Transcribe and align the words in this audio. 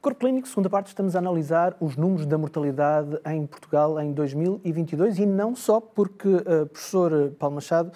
Corpo 0.00 0.20
Clínico, 0.20 0.48
segunda 0.48 0.70
parte, 0.70 0.86
estamos 0.86 1.14
a 1.14 1.18
analisar 1.18 1.76
os 1.78 1.94
números 1.94 2.24
da 2.24 2.38
mortalidade 2.38 3.20
em 3.26 3.44
Portugal 3.46 4.00
em 4.00 4.14
2022 4.14 5.18
e 5.18 5.26
não 5.26 5.54
só 5.54 5.78
porque, 5.78 6.26
uh, 6.26 6.64
professor 6.72 7.32
Paulo 7.38 7.56
Machado, 7.56 7.92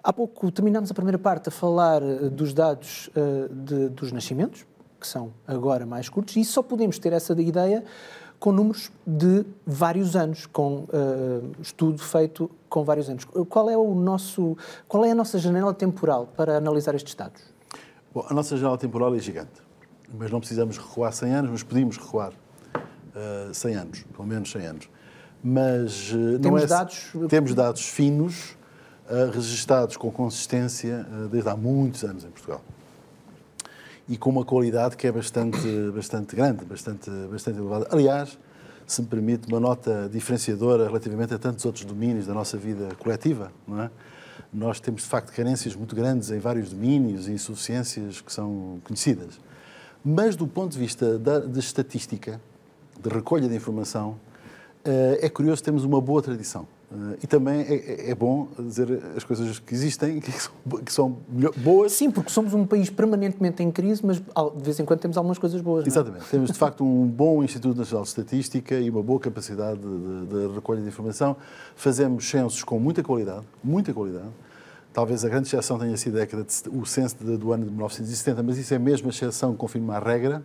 há 0.00 0.12
pouco 0.12 0.48
terminámos 0.52 0.92
a 0.92 0.94
primeira 0.94 1.18
parte 1.18 1.48
a 1.48 1.50
falar 1.50 2.04
uh, 2.04 2.30
dos 2.30 2.54
dados 2.54 3.10
uh, 3.16 3.52
de, 3.52 3.88
dos 3.88 4.12
nascimentos, 4.12 4.64
que 5.00 5.08
são 5.08 5.32
agora 5.44 5.84
mais 5.84 6.08
curtos, 6.08 6.36
e 6.36 6.44
só 6.44 6.62
podemos 6.62 7.00
ter 7.00 7.12
essa 7.12 7.32
ideia 7.32 7.82
com 8.38 8.52
números 8.52 8.92
de 9.04 9.44
vários 9.66 10.14
anos, 10.14 10.46
com 10.46 10.86
estudo 11.60 11.98
feito 11.98 12.50
com 12.68 12.84
vários 12.84 13.10
anos. 13.10 13.24
Qual 13.24 13.68
é 13.68 13.76
o 13.76 13.94
nosso, 13.94 14.56
qual 14.88 15.04
é 15.04 15.10
a 15.10 15.14
nossa 15.14 15.38
janela 15.38 15.74
temporal 15.74 16.28
para 16.36 16.56
analisar 16.56 16.94
estes 16.94 17.14
dados? 17.14 17.42
Bom, 18.14 18.24
a 18.26 18.32
nossa 18.32 18.56
janela 18.56 18.78
temporal 18.78 19.14
é 19.14 19.18
gigante 19.18 19.69
mas 20.18 20.30
não 20.30 20.40
precisamos 20.40 20.78
recuar 20.78 21.12
100 21.12 21.34
anos, 21.34 21.50
mas 21.50 21.62
podíamos 21.62 21.96
recuar 21.96 22.30
uh, 22.30 23.50
eh, 23.50 23.50
100 23.52 23.74
anos, 23.74 24.04
pelo 24.12 24.26
menos 24.26 24.50
100 24.50 24.66
anos. 24.66 24.88
Mas 25.42 26.12
uh, 26.12 26.38
temos 26.38 26.62
é, 26.62 26.66
dados 26.66 27.12
temos 27.28 27.54
dados 27.54 27.88
finos, 27.88 28.56
uh, 29.08 29.30
registados 29.32 29.96
com 29.96 30.10
consistência 30.10 31.06
uh, 31.10 31.28
desde 31.28 31.48
há 31.48 31.56
muitos 31.56 32.04
anos 32.04 32.24
em 32.24 32.30
Portugal 32.30 32.62
e 34.08 34.16
com 34.16 34.28
uma 34.28 34.44
qualidade 34.44 34.96
que 34.96 35.06
é 35.06 35.12
bastante 35.12 35.58
bastante 35.94 36.34
grande, 36.34 36.64
bastante 36.64 37.08
bastante 37.30 37.58
elevada. 37.58 37.86
Aliás, 37.92 38.36
se 38.84 39.00
me 39.00 39.06
permite 39.06 39.46
uma 39.46 39.60
nota 39.60 40.10
diferenciadora 40.12 40.86
relativamente 40.86 41.32
a 41.32 41.38
tantos 41.38 41.64
outros 41.64 41.84
domínios 41.84 42.26
da 42.26 42.34
nossa 42.34 42.58
vida 42.58 42.88
coletiva, 42.98 43.52
não 43.66 43.82
é? 43.82 43.90
Nós 44.52 44.80
temos 44.80 45.02
de 45.02 45.08
facto 45.08 45.32
carências 45.32 45.76
muito 45.76 45.94
grandes 45.94 46.32
em 46.32 46.40
vários 46.40 46.70
domínios 46.70 47.28
e 47.28 47.32
insuficiências 47.32 48.20
que 48.20 48.32
são 48.32 48.80
conhecidas. 48.82 49.38
Mas, 50.04 50.36
do 50.36 50.46
ponto 50.46 50.72
de 50.72 50.78
vista 50.78 51.18
da, 51.18 51.40
de 51.40 51.58
estatística, 51.58 52.40
de 53.00 53.08
recolha 53.08 53.48
de 53.48 53.54
informação, 53.54 54.16
eh, 54.84 55.20
é 55.22 55.28
curioso, 55.28 55.62
temos 55.62 55.84
uma 55.84 56.00
boa 56.00 56.22
tradição. 56.22 56.66
Eh, 56.92 57.18
e 57.22 57.26
também 57.26 57.60
é, 57.60 57.74
é, 57.74 58.10
é, 58.10 58.14
bom 58.14 58.48
dizer 58.58 59.00
as 59.16 59.24
coisas 59.24 59.58
que 59.58 59.74
existem, 59.74 60.18
que 60.20 60.32
são, 60.32 60.52
que 60.84 60.92
são 60.92 61.16
boas. 61.58 61.92
Sim, 61.92 62.10
porque 62.10 62.30
somos 62.30 62.54
um 62.54 62.66
país 62.66 62.88
permanentemente 62.90 63.62
em 63.62 63.70
crise, 63.70 64.04
mas 64.04 64.18
de 64.18 64.62
vez 64.62 64.80
em 64.80 64.84
quando 64.84 65.00
temos 65.00 65.16
algumas 65.16 65.38
coisas 65.38 65.60
boas. 65.60 65.84
É? 65.84 65.88
Exatamente. 65.88 66.24
É? 66.24 66.30
Temos, 66.30 66.50
de 66.50 66.58
facto, 66.58 66.84
um 66.84 67.06
bom 67.06 67.44
Instituto 67.44 67.76
Nacional 67.76 68.02
de 68.02 68.08
Estatística 68.08 68.74
e 68.74 68.88
uma 68.88 69.02
boa 69.02 69.20
capacidade 69.20 69.78
de, 69.78 70.26
de, 70.26 70.48
de 70.48 70.54
recolha 70.54 70.80
de 70.80 70.88
informação. 70.88 71.36
Fazemos 71.76 72.28
censos 72.28 72.64
com 72.64 72.78
muita 72.78 73.02
qualidade, 73.02 73.44
muita 73.62 73.92
qualidade. 73.92 74.28
Talvez 74.92 75.24
a 75.24 75.28
grande 75.28 75.46
exceção 75.46 75.78
tenha 75.78 75.96
sido 75.96 76.18
o 76.72 76.84
censo 76.84 77.16
do 77.16 77.52
ano 77.52 77.64
de 77.64 77.70
1970, 77.70 78.42
mas 78.42 78.58
isso 78.58 78.74
é 78.74 78.78
mesmo 78.78 79.08
a 79.08 79.10
exceção 79.10 79.52
que 79.52 79.58
confirma 79.58 79.96
a 79.96 79.98
regra. 80.00 80.44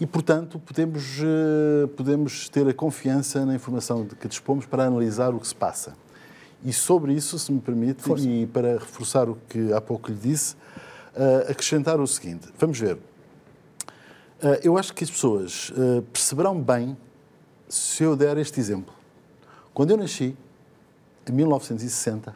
E, 0.00 0.06
portanto, 0.06 0.58
podemos, 0.58 1.18
eh, 1.18 1.86
podemos 1.94 2.48
ter 2.48 2.66
a 2.66 2.72
confiança 2.72 3.44
na 3.44 3.54
informação 3.54 4.06
de 4.06 4.14
que 4.16 4.26
dispomos 4.26 4.64
para 4.64 4.84
analisar 4.84 5.34
o 5.34 5.38
que 5.38 5.46
se 5.46 5.54
passa. 5.54 5.94
E 6.64 6.72
sobre 6.72 7.12
isso, 7.12 7.38
se 7.38 7.52
me 7.52 7.60
permite, 7.60 8.02
Força. 8.02 8.26
e 8.26 8.46
para 8.46 8.78
reforçar 8.78 9.28
o 9.28 9.36
que 9.46 9.70
há 9.74 9.80
pouco 9.80 10.10
lhe 10.10 10.16
disse, 10.16 10.56
eh, 11.14 11.48
acrescentar 11.50 12.00
o 12.00 12.06
seguinte: 12.06 12.48
vamos 12.58 12.80
ver. 12.80 12.96
Eh, 14.42 14.60
eu 14.64 14.78
acho 14.78 14.94
que 14.94 15.04
as 15.04 15.10
pessoas 15.10 15.70
perceberão 16.14 16.58
bem 16.58 16.96
se 17.68 18.02
eu 18.02 18.16
der 18.16 18.38
este 18.38 18.58
exemplo. 18.58 18.94
Quando 19.74 19.90
eu 19.90 19.98
nasci, 19.98 20.34
em 21.28 21.32
1960, 21.32 22.34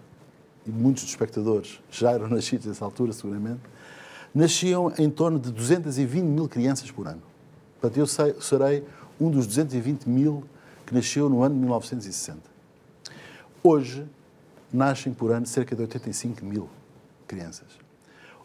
e 0.66 0.70
muitos 0.70 1.02
dos 1.02 1.12
espectadores 1.12 1.80
já 1.90 2.12
eram 2.12 2.28
nascidos 2.28 2.66
nessa 2.66 2.84
altura, 2.84 3.12
seguramente, 3.12 3.60
nasciam 4.34 4.92
em 4.98 5.08
torno 5.08 5.38
de 5.38 5.52
220 5.52 6.22
mil 6.24 6.48
crianças 6.48 6.90
por 6.90 7.06
ano. 7.06 7.22
Portanto, 7.80 7.98
eu 7.98 8.06
sei, 8.06 8.34
serei 8.40 8.84
um 9.20 9.30
dos 9.30 9.46
220 9.46 10.08
mil 10.08 10.44
que 10.86 10.94
nasceu 10.94 11.28
no 11.28 11.42
ano 11.42 11.54
de 11.54 11.60
1960. 11.60 12.40
Hoje, 13.62 14.04
nascem 14.72 15.12
por 15.14 15.30
ano 15.30 15.46
cerca 15.46 15.76
de 15.76 15.82
85 15.82 16.44
mil 16.44 16.68
crianças. 17.28 17.68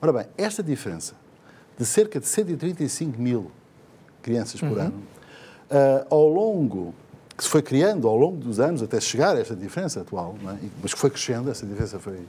Ora 0.02 0.14
bem, 0.14 0.28
esta 0.38 0.62
diferença 0.62 1.16
de 1.78 1.86
cerca 1.86 2.20
de 2.20 2.28
135 2.28 3.20
mil 3.20 3.52
crianças 4.22 4.60
por 4.60 4.78
uhum. 4.78 4.80
ano, 4.80 5.04
uh, 5.72 6.14
ao 6.14 6.28
longo 6.28 6.94
que 7.40 7.46
se 7.46 7.50
foi 7.50 7.62
criando 7.62 8.06
ao 8.06 8.18
longo 8.18 8.36
dos 8.36 8.60
anos 8.60 8.84
até 8.84 9.00
chegar 9.00 9.38
a 9.38 9.40
esta 9.40 9.56
diferença 9.56 10.02
atual, 10.02 10.36
é? 10.44 10.58
mas 10.84 10.94
que 10.94 11.00
foi 11.00 11.10
crescendo, 11.10 11.50
essa 11.50 11.66
diferença 11.66 11.98
foi, 11.98 12.20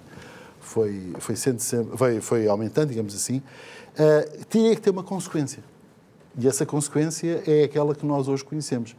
foi, 0.60 1.12
foi, 1.18 1.34
sendo 1.34 1.58
sempre, 1.58 1.98
foi, 1.98 2.20
foi 2.20 2.46
aumentando, 2.46 2.90
digamos 2.90 3.12
assim, 3.12 3.38
uh, 3.38 4.44
tinha 4.48 4.72
que 4.72 4.80
ter 4.80 4.90
uma 4.90 5.02
consequência. 5.02 5.64
E 6.38 6.46
essa 6.46 6.64
consequência 6.64 7.42
é 7.44 7.64
aquela 7.64 7.92
que 7.92 8.06
nós 8.06 8.28
hoje 8.28 8.44
conhecemos. 8.44 8.94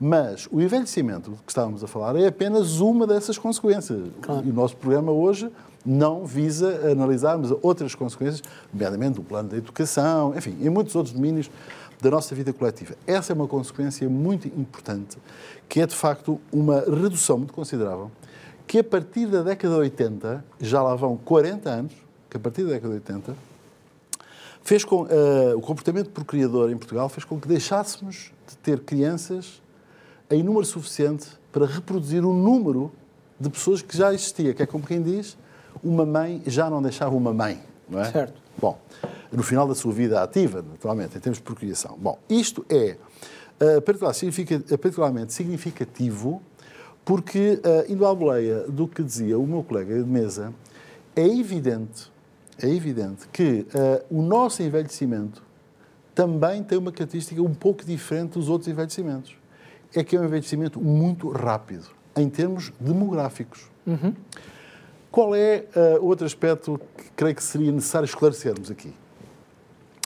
Mas 0.00 0.48
o 0.50 0.60
envelhecimento 0.60 1.30
que 1.46 1.52
estávamos 1.52 1.84
a 1.84 1.86
falar 1.86 2.16
é 2.16 2.26
apenas 2.26 2.80
uma 2.80 3.06
dessas 3.06 3.38
consequências. 3.38 4.00
Claro. 4.20 4.44
E 4.44 4.50
o 4.50 4.52
nosso 4.52 4.76
programa 4.76 5.12
hoje 5.12 5.48
não 5.86 6.26
visa 6.26 6.90
analisarmos 6.90 7.54
outras 7.62 7.94
consequências, 7.94 8.42
nomeadamente 8.72 9.20
o 9.20 9.22
plano 9.22 9.48
da 9.48 9.56
educação, 9.56 10.34
enfim, 10.36 10.56
em 10.60 10.68
muitos 10.68 10.96
outros 10.96 11.14
domínios 11.14 11.48
da 12.02 12.10
nossa 12.10 12.34
vida 12.34 12.52
coletiva. 12.52 12.96
Essa 13.06 13.32
é 13.32 13.34
uma 13.34 13.46
consequência 13.46 14.08
muito 14.08 14.48
importante, 14.48 15.18
que 15.68 15.80
é 15.80 15.86
de 15.86 15.94
facto 15.94 16.40
uma 16.52 16.80
redução 16.80 17.38
muito 17.38 17.54
considerável, 17.54 18.10
que 18.66 18.80
a 18.80 18.84
partir 18.84 19.26
da 19.26 19.40
década 19.42 19.74
de 19.74 19.80
80, 19.80 20.44
já 20.60 20.82
lá 20.82 20.96
vão 20.96 21.16
40 21.16 21.70
anos, 21.70 21.92
que 22.28 22.36
a 22.36 22.40
partir 22.40 22.64
da 22.64 22.70
década 22.70 22.88
de 22.88 22.94
80, 22.94 23.36
fez 24.64 24.84
com, 24.84 25.02
uh, 25.02 25.56
o 25.56 25.60
comportamento 25.60 26.10
procriador 26.10 26.72
em 26.72 26.76
Portugal 26.76 27.08
fez 27.08 27.24
com 27.24 27.40
que 27.40 27.46
deixássemos 27.46 28.32
de 28.48 28.56
ter 28.56 28.80
crianças 28.80 29.62
em 30.28 30.42
número 30.42 30.66
suficiente 30.66 31.28
para 31.52 31.66
reproduzir 31.66 32.24
o 32.24 32.32
número 32.32 32.90
de 33.38 33.48
pessoas 33.48 33.80
que 33.80 33.96
já 33.96 34.12
existia, 34.12 34.52
que 34.52 34.62
é 34.62 34.66
como 34.66 34.84
quem 34.84 35.00
diz, 35.00 35.36
uma 35.84 36.04
mãe 36.04 36.42
já 36.48 36.68
não 36.68 36.82
deixava 36.82 37.14
uma 37.14 37.32
mãe, 37.32 37.60
não 37.88 38.00
é? 38.00 38.10
Certo. 38.10 38.42
Bom, 38.58 38.76
no 39.32 39.42
final 39.42 39.66
da 39.66 39.74
sua 39.74 39.92
vida 39.92 40.22
ativa, 40.22 40.62
naturalmente, 40.62 41.16
em 41.16 41.20
termos 41.20 41.38
de 41.38 41.44
procriação. 41.44 41.96
Bom, 41.98 42.18
isto 42.28 42.64
é 42.68 42.96
uh, 43.78 44.78
particularmente 44.78 45.32
significativo 45.32 46.42
porque, 47.04 47.60
uh, 47.64 47.92
indo 47.92 48.06
à 48.06 48.14
boleia 48.14 48.60
do 48.68 48.86
que 48.86 49.02
dizia 49.02 49.38
o 49.38 49.46
meu 49.46 49.62
colega 49.62 49.94
de 49.94 50.08
mesa, 50.08 50.52
é 51.16 51.26
evidente, 51.26 52.12
é 52.60 52.68
evidente 52.68 53.26
que 53.32 53.66
o 54.08 54.22
nosso 54.22 54.62
envelhecimento 54.62 55.42
também 56.14 56.62
tem 56.62 56.78
uma 56.78 56.92
característica 56.92 57.42
um 57.42 57.54
pouco 57.54 57.84
diferente 57.84 58.32
dos 58.32 58.48
outros 58.48 58.68
envelhecimentos. 58.68 59.36
É 59.94 60.02
que 60.02 60.16
é 60.16 60.20
um 60.20 60.24
envelhecimento 60.24 60.80
muito 60.80 61.28
rápido, 61.28 61.86
em 62.16 62.28
termos 62.30 62.72
demográficos. 62.80 63.70
Uhum. 63.86 64.14
Qual 65.10 65.34
é 65.34 65.66
uh, 65.76 66.02
outro 66.02 66.24
aspecto 66.24 66.80
que 66.96 67.10
creio 67.14 67.34
que 67.34 67.42
seria 67.42 67.70
necessário 67.70 68.06
esclarecermos 68.06 68.70
aqui? 68.70 68.94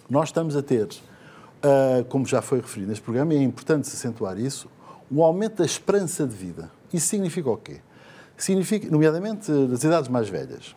Nós 0.09 0.29
estamos 0.29 0.57
a 0.57 0.63
ter, 0.63 0.85
uh, 0.87 2.05
como 2.09 2.25
já 2.27 2.41
foi 2.41 2.61
referido 2.61 2.91
neste 2.91 3.03
programa, 3.03 3.35
e 3.35 3.39
é 3.39 3.43
importante 3.43 3.89
se 3.89 3.97
acentuar 3.97 4.39
isso, 4.39 4.69
um 5.11 5.23
aumento 5.23 5.57
da 5.57 5.65
esperança 5.65 6.27
de 6.27 6.35
vida. 6.35 6.71
Isso 6.93 7.09
significa 7.09 7.51
o 7.51 7.57
quê? 7.57 7.81
Significa, 8.37 8.89
nomeadamente, 8.91 9.51
das 9.69 9.83
idades 9.83 10.09
mais 10.09 10.29
velhas. 10.29 10.77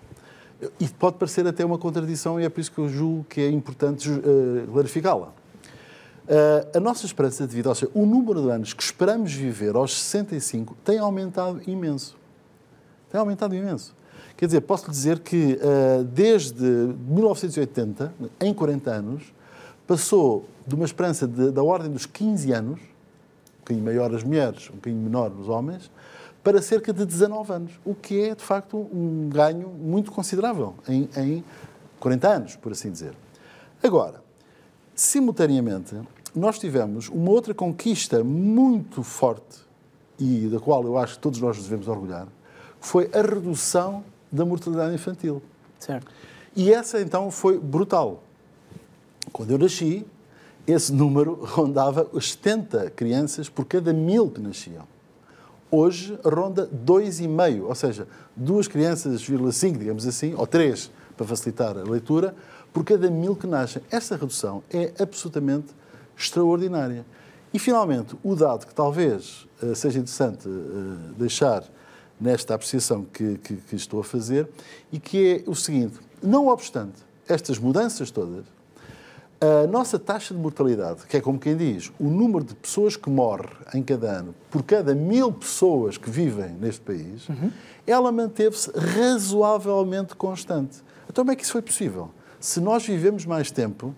E 0.80 0.88
pode 0.88 1.18
parecer 1.18 1.46
até 1.48 1.64
uma 1.64 1.78
contradição 1.78 2.40
e 2.40 2.44
é 2.44 2.50
por 2.50 2.60
isso 2.60 2.72
que 2.72 2.80
eu 2.80 2.90
julgo 2.90 3.24
que 3.24 3.40
é 3.40 3.50
importante 3.50 4.10
uh, 4.10 4.68
clarificá-la. 4.72 5.28
Uh, 5.28 6.78
a 6.78 6.80
nossa 6.80 7.06
esperança 7.06 7.48
de 7.48 7.56
vida, 7.56 7.70
ou 7.70 7.76
seja, 7.76 7.92
o 7.94 8.06
número 8.06 8.42
de 8.42 8.50
anos 8.52 8.74
que 8.74 8.84
esperamos 8.84 9.34
viver 9.34 9.76
aos 9.76 9.98
65 9.98 10.76
tem 10.84 11.00
aumentado 11.00 11.62
imenso. 11.68 12.18
Tem 13.10 13.20
aumentado 13.20 13.56
imenso. 13.56 13.96
Quer 14.38 14.46
dizer, 14.46 14.62
posso 14.62 14.86
lhe 14.86 14.92
dizer 14.92 15.20
que 15.20 15.60
uh, 15.62 16.04
desde 16.04 16.64
1980, 16.64 18.14
em 18.42 18.54
40 18.54 18.92
anos, 18.92 19.34
passou 19.88 20.48
de 20.68 20.76
uma 20.76 20.86
esperança 20.86 21.28
de, 21.28 21.52
da 21.52 21.64
ordem 21.64 21.92
dos 21.92 22.06
15 22.06 22.52
anos, 22.52 22.80
um 22.80 23.60
bocadinho 23.60 23.86
maior 23.86 24.14
as 24.14 24.24
mulheres, 24.24 24.70
um 24.70 24.76
bocadinho 24.76 25.02
menor 25.02 25.32
os 25.32 25.50
homens, 25.50 25.92
para 26.44 26.62
cerca 26.62 26.94
de 26.94 27.06
19 27.06 27.52
anos, 27.52 27.72
o 27.84 27.94
que 27.94 28.22
é, 28.22 28.36
de 28.36 28.44
facto, 28.44 28.78
um 28.78 29.30
ganho 29.30 29.68
muito 29.70 30.12
considerável 30.12 30.76
em, 30.88 31.10
em 31.18 31.44
40 32.00 32.28
anos, 32.28 32.56
por 32.56 32.72
assim 32.72 32.92
dizer. 32.92 33.14
Agora, 33.84 34.24
simultaneamente, 34.96 35.96
nós 36.36 36.60
tivemos 36.60 37.10
uma 37.10 37.32
outra 37.32 37.54
conquista 37.54 38.24
muito 38.24 39.04
forte 39.04 39.60
e 40.20 40.48
da 40.48 40.60
qual 40.60 40.84
eu 40.84 40.98
acho 40.98 41.16
que 41.16 41.20
todos 41.20 41.40
nós 41.40 41.58
nos 41.58 41.66
devemos 41.66 41.88
orgulhar, 41.88 42.28
que 42.80 42.88
foi 42.88 43.10
a 43.14 43.22
redução 43.22 44.04
da 44.32 44.46
mortalidade 44.46 44.94
infantil. 44.94 45.42
Certo. 45.80 46.12
E 46.56 46.74
essa 46.74 47.00
então 47.00 47.32
foi 47.32 47.58
brutal. 47.58 48.24
Quando 49.32 49.52
eu 49.52 49.58
nasci, 49.58 50.06
esse 50.68 50.92
número 50.92 51.34
rondava 51.46 52.08
os 52.12 52.32
70 52.32 52.92
crianças 52.92 53.50
por 53.50 53.66
cada 53.66 53.94
mil 53.94 54.30
que 54.30 54.42
nasciam. 54.42 54.88
Hoje 55.72 56.18
ronda 56.24 56.68
2,5, 56.68 57.64
ou 57.64 57.76
seja, 57.76 58.08
duas 58.36 58.68
crianças, 58.68 59.22
5, 59.22 59.78
digamos 59.78 60.08
assim, 60.08 60.34
ou 60.34 60.48
três, 60.48 60.90
para 61.16 61.28
facilitar 61.28 61.78
a 61.78 61.84
leitura, 61.84 62.34
por 62.74 62.84
cada 62.84 63.10
mil 63.10 63.36
que 63.36 63.46
nascem. 63.46 63.82
Essa 63.92 64.16
redução 64.16 64.64
é 64.72 64.92
absolutamente 65.00 65.68
extraordinária. 66.18 67.06
E, 67.54 67.60
finalmente, 67.60 68.16
o 68.24 68.36
dado 68.36 68.66
que 68.66 68.74
talvez 68.74 69.48
uh, 69.62 69.76
seja 69.76 70.00
interessante 70.00 70.48
uh, 70.48 71.14
deixar 71.18 71.64
nesta 72.20 72.56
apreciação 72.56 73.06
que, 73.06 73.38
que, 73.38 73.56
que, 73.56 73.76
estou 73.76 74.00
a 74.00 74.04
fazer, 74.04 74.48
e 74.92 75.00
que 75.00 75.44
é 75.46 75.50
o 75.50 75.56
seguinte: 75.56 76.00
não 76.22 76.48
obstante 76.48 77.02
estas 77.28 77.58
mudanças 77.58 78.12
todas, 78.12 78.46
a 79.42 79.68
nossa 79.68 79.98
taxa 79.98 80.34
de 80.34 80.40
mortalidade, 80.40 81.06
que 81.08 81.16
é 81.16 81.22
como 81.22 81.40
quem 81.40 81.56
diz, 81.56 81.92
o 81.98 82.10
número 82.10 82.44
de 82.44 82.54
pessoas 82.56 82.98
que 82.98 83.10
morrem 83.10 83.50
em 83.74 83.82
cada 83.82 84.12
ano 84.12 84.36
por 84.52 84.64
cada 84.64 84.94
mil 84.94 85.32
pessoas 85.32 85.98
que 85.98 86.10
vivem 86.10 86.50
neste 86.60 86.82
país, 86.82 87.30
uhum. 87.30 87.50
ela 87.88 88.12
manteve-se 88.12 88.70
razoavelmente 88.72 90.14
constante. 90.16 90.80
Então, 91.10 91.24
como 91.24 91.32
é 91.32 91.36
que 91.36 91.44
isso 91.44 91.54
foi 91.54 91.62
possível? 91.62 92.12
Se 92.40 92.60
nós 92.60 92.86
vivemos 92.86 93.26
mais 93.26 93.50
tempo, 93.50 93.96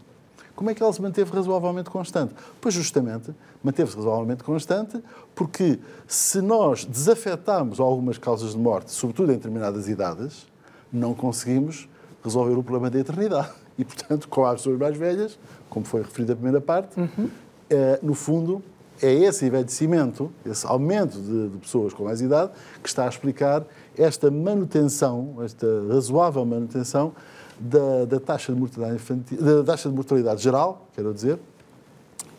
como 0.61 0.69
é 0.69 0.75
que 0.75 0.83
ela 0.83 0.93
se 0.93 1.01
manteve 1.01 1.31
razoavelmente 1.31 1.89
constante? 1.89 2.35
Pois, 2.61 2.75
justamente, 2.75 3.33
manteve-se 3.63 3.97
razoavelmente 3.97 4.43
constante 4.43 5.01
porque 5.33 5.79
se 6.05 6.39
nós 6.39 6.85
desafetarmos 6.85 7.79
algumas 7.79 8.19
causas 8.19 8.51
de 8.51 8.59
morte, 8.59 8.91
sobretudo 8.91 9.31
em 9.31 9.37
determinadas 9.37 9.87
idades, 9.87 10.45
não 10.93 11.15
conseguimos 11.15 11.89
resolver 12.23 12.53
o 12.53 12.61
problema 12.61 12.91
da 12.91 12.99
eternidade. 12.99 13.49
E, 13.75 13.83
portanto, 13.83 14.27
com 14.27 14.45
as 14.45 14.57
pessoas 14.57 14.77
mais 14.77 14.95
velhas, 14.95 15.39
como 15.67 15.83
foi 15.83 16.03
referido 16.03 16.33
na 16.33 16.35
primeira 16.35 16.61
parte, 16.61 16.99
uhum. 16.99 17.27
é, 17.67 17.99
no 18.03 18.13
fundo, 18.13 18.61
é 19.01 19.11
esse 19.11 19.47
envelhecimento, 19.47 20.31
esse 20.45 20.67
aumento 20.67 21.19
de, 21.19 21.49
de, 21.49 21.57
pessoas 21.57 21.91
com 21.91 22.03
mais 22.03 22.21
idade, 22.21 22.51
que 22.83 22.87
está 22.87 23.05
a 23.05 23.09
explicar 23.09 23.65
esta 23.97 24.29
manutenção, 24.29 25.37
esta 25.43 25.65
razoável 25.89 26.45
manutenção 26.45 27.13
da, 27.61 28.05
da 28.05 28.19
taxa, 28.19 28.53
de 28.53 28.59
mortalidade 28.59 28.95
infantil, 28.95 29.37
da 29.41 29.63
taxa 29.63 29.89
de 29.89 29.95
mortalidade 29.95 30.41
geral, 30.41 30.87
quero 30.95 31.13
dizer, 31.13 31.39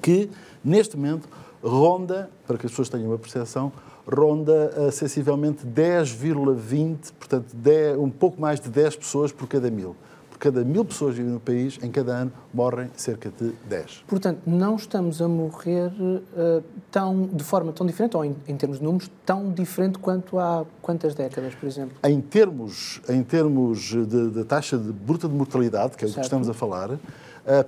que 0.01 0.29
neste 0.65 0.97
momento 0.97 1.29
ronda, 1.63 2.29
para 2.47 2.59
que 2.59 2.67
as 2.67 2.73
pessoas 2.73 2.89
tenham 2.89 3.09
uma 3.09 3.19
percepção, 3.19 3.73
ronda 4.07 4.73
uh, 4.77 4.91
sensivelmente 4.91 5.65
10,20, 5.65 7.13
portanto 7.19 7.55
10, 7.55 7.99
um 7.99 8.11
pouco 8.11 8.41
mais 8.41 8.59
de 8.59 8.69
10 8.69 8.97
pessoas 8.97 9.31
por 9.31 9.47
cada 9.47 9.71
mil. 9.71 9.95
Cada 10.43 10.65
mil 10.65 10.85
pessoas 10.85 11.15
vivem 11.15 11.31
no 11.31 11.39
país, 11.39 11.79
em 11.85 11.89
cada 11.89 12.17
ano 12.17 12.33
morrem 12.53 12.91
cerca 12.97 13.31
de 13.31 13.53
10. 13.69 14.03
Portanto, 14.09 14.41
não 14.45 14.75
estamos 14.75 15.23
a 15.23 15.29
morrer 15.29 15.87
uh, 15.87 16.61
tão, 16.91 17.29
de 17.29 17.45
forma 17.45 17.73
tão 17.73 17.87
diferente, 17.87 18.17
ou 18.17 18.25
em, 18.25 18.35
em, 18.49 18.57
termos 18.57 18.81
de 18.81 18.85
números, 18.85 19.09
tão 19.25 19.53
diferente 19.53 20.01
quanto 20.01 20.41
há 20.41 20.67
quantas 20.83 21.15
décadas, 21.15 21.55
por 21.55 21.69
exemplo? 21.69 21.97
Em 22.03 22.21
termos, 22.21 23.01
em 23.09 23.23
termos 23.23 23.83
de, 23.83 24.31
de 24.33 24.43
taxa 24.43 24.77
de 24.77 24.93
bruta 24.93 25.29
de 25.29 25.35
mortalidade, 25.35 25.97
que 25.97 26.05
é 26.05 26.09
o 26.09 26.13
que 26.13 26.19
estamos 26.19 26.49
a 26.49 26.53
falar, 26.53 26.91
uh, 26.91 26.99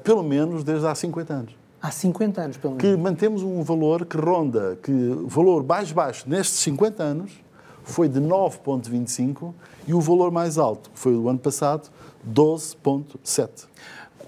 pelo 0.03 0.25
menos 0.25 0.65
desde 0.65 0.85
há 0.89 0.97
50 0.97 1.33
anos. 1.33 1.57
Há 1.81 1.93
50 1.93 2.41
anos, 2.41 2.57
pelo 2.57 2.75
menos. 2.75 2.91
Que 2.91 3.01
mantemos 3.01 3.45
um 3.45 3.63
valor 3.63 4.05
que 4.05 4.17
ronda, 4.17 4.77
que 4.83 4.91
o 4.91 5.29
valor 5.29 5.63
mais 5.63 5.93
baixo 5.93 6.29
nestes 6.29 6.59
50 6.59 7.03
anos 7.05 7.44
foi 7.85 8.09
de 8.09 8.21
9,25 8.21 9.53
e 9.87 9.95
o 9.95 10.01
valor 10.01 10.31
mais 10.31 10.59
alto, 10.59 10.91
que 10.91 10.99
foi 10.99 11.15
o 11.15 11.29
ano 11.29 11.39
passado, 11.39 11.91
12,7. 12.29 13.67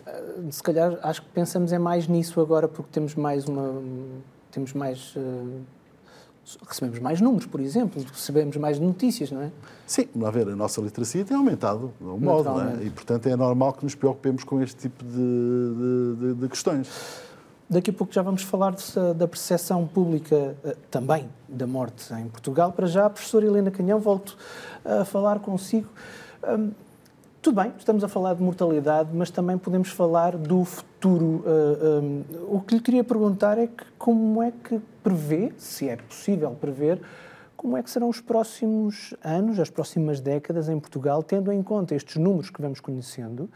Eh, 0.07 0.33
se 0.51 0.63
calhar 0.63 0.99
acho 1.03 1.23
que 1.23 1.29
pensamos 1.29 1.73
é 1.73 1.79
mais 1.79 2.07
nisso 2.07 2.41
agora 2.41 2.69
porque 2.69 2.91
temos 2.93 3.15
mais 3.15 3.47
uma. 3.47 3.83
temos 4.53 4.73
mais. 4.73 5.15
Uh, 5.17 5.63
recebemos 6.69 7.01
mais 7.01 7.21
números, 7.21 7.47
por 7.47 7.59
exemplo, 7.59 8.01
recebemos 8.13 8.57
mais 8.57 8.79
notícias, 8.79 9.33
não 9.33 9.43
é? 9.43 9.51
Sim, 9.85 10.07
vamos 10.15 10.33
ver, 10.33 10.47
a 10.49 10.55
nossa 10.55 10.81
literacia 10.81 11.25
tem 11.25 11.37
aumentado, 11.37 11.93
de 12.01 12.07
um 12.07 12.19
modo, 12.19 12.61
é? 12.61 12.85
E, 12.85 12.91
portanto, 12.91 13.27
é 13.27 13.35
normal 13.35 13.73
que 13.73 13.83
nos 13.83 13.97
preocupemos 13.97 14.45
com 14.45 14.63
este 14.63 14.77
tipo 14.77 15.03
de, 15.03 15.11
de, 15.11 16.17
de, 16.21 16.35
de 16.35 16.49
questões. 16.49 16.89
Daqui 17.69 17.91
a 17.91 17.93
pouco 17.93 18.13
já 18.13 18.23
vamos 18.23 18.43
falar 18.43 18.77
da 19.17 19.27
percepção 19.27 19.89
pública 19.89 20.57
eh, 20.65 20.77
também 20.89 21.29
da 21.49 21.67
morte 21.67 22.15
em 22.15 22.29
Portugal. 22.29 22.71
Para 22.71 22.87
já, 22.87 23.07
a 23.07 23.11
professora 23.11 23.45
Helena 23.45 23.73
Canhão, 23.73 23.99
volto 23.99 24.39
a 24.85 25.05
falar 25.05 25.41
consigo. 25.41 25.89
Um, 26.49 26.71
tudo 27.43 27.61
bem, 27.61 27.73
estamos 27.77 28.05
a 28.05 28.09
falar 28.09 28.35
de 28.35 28.43
mortalidade, 28.43 29.11
mas 29.13 29.31
também 29.31 29.59
podemos 29.59 29.89
falar 29.89 30.37
do 30.37 30.65
futuro. 30.65 31.45
Uh, 31.45 32.03
um, 32.03 32.25
o 32.57 32.61
que 32.61 32.77
lhe 32.77 32.81
queria 32.81 33.03
perguntar 33.03 33.59
é 33.59 33.67
que 33.67 33.85
como 33.99 34.41
é 34.43 34.53
que 34.53 34.81
prevê, 35.03 35.53
se 35.59 35.89
é 35.89 35.97
possível 35.97 36.51
prever, 36.53 37.01
como 37.57 37.77
é 37.77 37.83
que 37.83 37.91
serão 37.91 38.09
os 38.09 38.21
próximos 38.21 39.15
anos, 39.23 39.59
as 39.59 39.71
próximas 39.71 40.21
décadas 40.21 40.69
em 40.69 40.79
Portugal, 40.79 41.23
tendo 41.23 41.51
em 41.51 41.63
conta 41.63 41.95
estes 41.95 42.17
números 42.17 42.51
que 42.51 42.61
vamos 42.61 42.81
conhecendo 42.81 43.51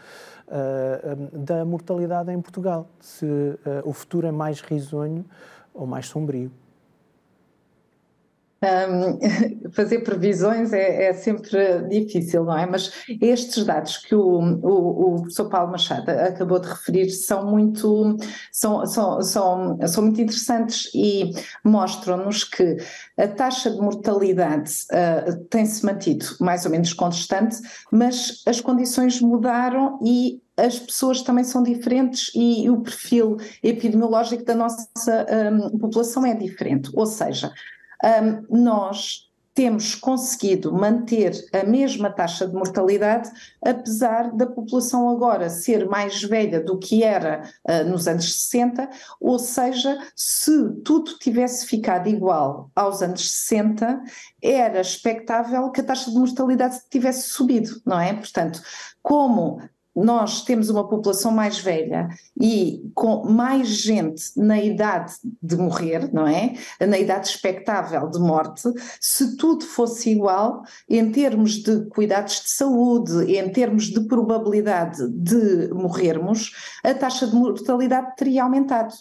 uh, 0.48 1.38
da 1.38 1.64
mortalidade 1.64 2.32
em 2.32 2.40
Portugal? 2.40 2.88
Se 3.00 3.24
uh, 3.24 3.58
o 3.84 3.92
futuro 3.92 4.26
é 4.26 4.32
mais 4.32 4.60
risonho 4.60 5.24
ou 5.74 5.86
mais 5.86 6.06
sombrio? 6.06 6.50
Um, 8.62 9.18
fazer 9.72 10.00
previsões 10.00 10.72
é, 10.74 11.04
é, 11.04 11.12
sempre 11.14 11.82
difícil, 11.88 12.44
não 12.44 12.58
é? 12.58 12.66
Mas 12.66 12.92
estes 13.20 13.64
dados 13.64 13.96
que 13.96 14.14
o, 14.14 14.20
o, 14.22 15.14
o, 15.14 15.20
professor 15.22 15.48
Paulo 15.48 15.72
Machado 15.72 16.10
acabou 16.10 16.58
de 16.58 16.68
referir 16.68 17.08
são 17.10 17.46
muito, 17.50 18.18
são, 18.52 18.84
são, 18.84 19.22
são, 19.22 19.78
são 19.86 20.02
muito 20.02 20.20
interessantes 20.20 20.90
e 20.94 21.30
mostram-nos 21.64 22.44
que 22.44 22.76
a 23.16 23.26
taxa 23.28 23.70
de 23.70 23.78
mortalidade 23.78 24.70
uh, 24.92 25.36
tem-se 25.48 25.84
mantido 25.84 26.26
mais 26.38 26.66
ou 26.66 26.70
menos 26.70 26.92
constante, 26.92 27.56
mas 27.90 28.42
as 28.46 28.60
condições 28.60 29.22
mudaram 29.22 29.98
e 30.04 30.42
as 30.54 30.78
pessoas 30.78 31.22
também 31.22 31.44
são 31.44 31.62
diferentes 31.62 32.30
e 32.34 32.68
o 32.68 32.82
perfil 32.82 33.38
epidemiológico 33.62 34.44
da 34.44 34.54
nossa 34.54 35.26
um, 35.50 35.78
população 35.78 36.26
é 36.26 36.34
diferente. 36.34 36.90
Ou 36.92 37.06
seja, 37.06 37.50
um, 38.04 38.62
nós 38.62 39.30
temos 39.60 39.94
conseguido 39.94 40.72
manter 40.72 41.32
a 41.52 41.64
mesma 41.64 42.08
taxa 42.08 42.46
de 42.46 42.54
mortalidade, 42.54 43.30
apesar 43.62 44.30
da 44.34 44.46
população 44.46 45.08
agora 45.10 45.50
ser 45.50 45.86
mais 45.86 46.22
velha 46.22 46.60
do 46.60 46.78
que 46.78 47.02
era 47.02 47.42
uh, 47.68 47.88
nos 47.88 48.06
anos 48.06 48.42
60, 48.44 48.88
ou 49.20 49.38
seja, 49.38 49.98
se 50.14 50.50
tudo 50.84 51.18
tivesse 51.18 51.66
ficado 51.66 52.08
igual 52.08 52.70
aos 52.74 53.02
anos 53.02 53.30
60, 53.30 54.02
era 54.42 54.80
expectável 54.80 55.70
que 55.70 55.80
a 55.80 55.84
taxa 55.84 56.10
de 56.10 56.16
mortalidade 56.16 56.78
tivesse 56.88 57.28
subido, 57.30 57.82
não 57.84 58.00
é? 58.00 58.14
Portanto, 58.14 58.62
como 59.02 59.60
nós 59.94 60.44
temos 60.44 60.70
uma 60.70 60.88
população 60.88 61.32
mais 61.32 61.58
velha 61.58 62.08
e 62.40 62.82
com 62.94 63.24
mais 63.30 63.68
gente 63.68 64.22
na 64.36 64.60
idade 64.60 65.14
de 65.42 65.56
morrer, 65.56 66.12
não 66.12 66.26
é? 66.26 66.54
Na 66.80 66.98
idade 66.98 67.28
expectável 67.28 68.08
de 68.08 68.18
morte, 68.18 68.62
se 69.00 69.36
tudo 69.36 69.64
fosse 69.64 70.10
igual, 70.10 70.62
em 70.88 71.10
termos 71.10 71.62
de 71.62 71.86
cuidados 71.86 72.42
de 72.42 72.50
saúde, 72.50 73.32
em 73.32 73.50
termos 73.50 73.86
de 73.86 74.00
probabilidade 74.06 75.08
de 75.08 75.68
morrermos, 75.72 76.52
a 76.84 76.94
taxa 76.94 77.26
de 77.26 77.34
mortalidade 77.34 78.14
teria 78.16 78.44
aumentado 78.44 78.94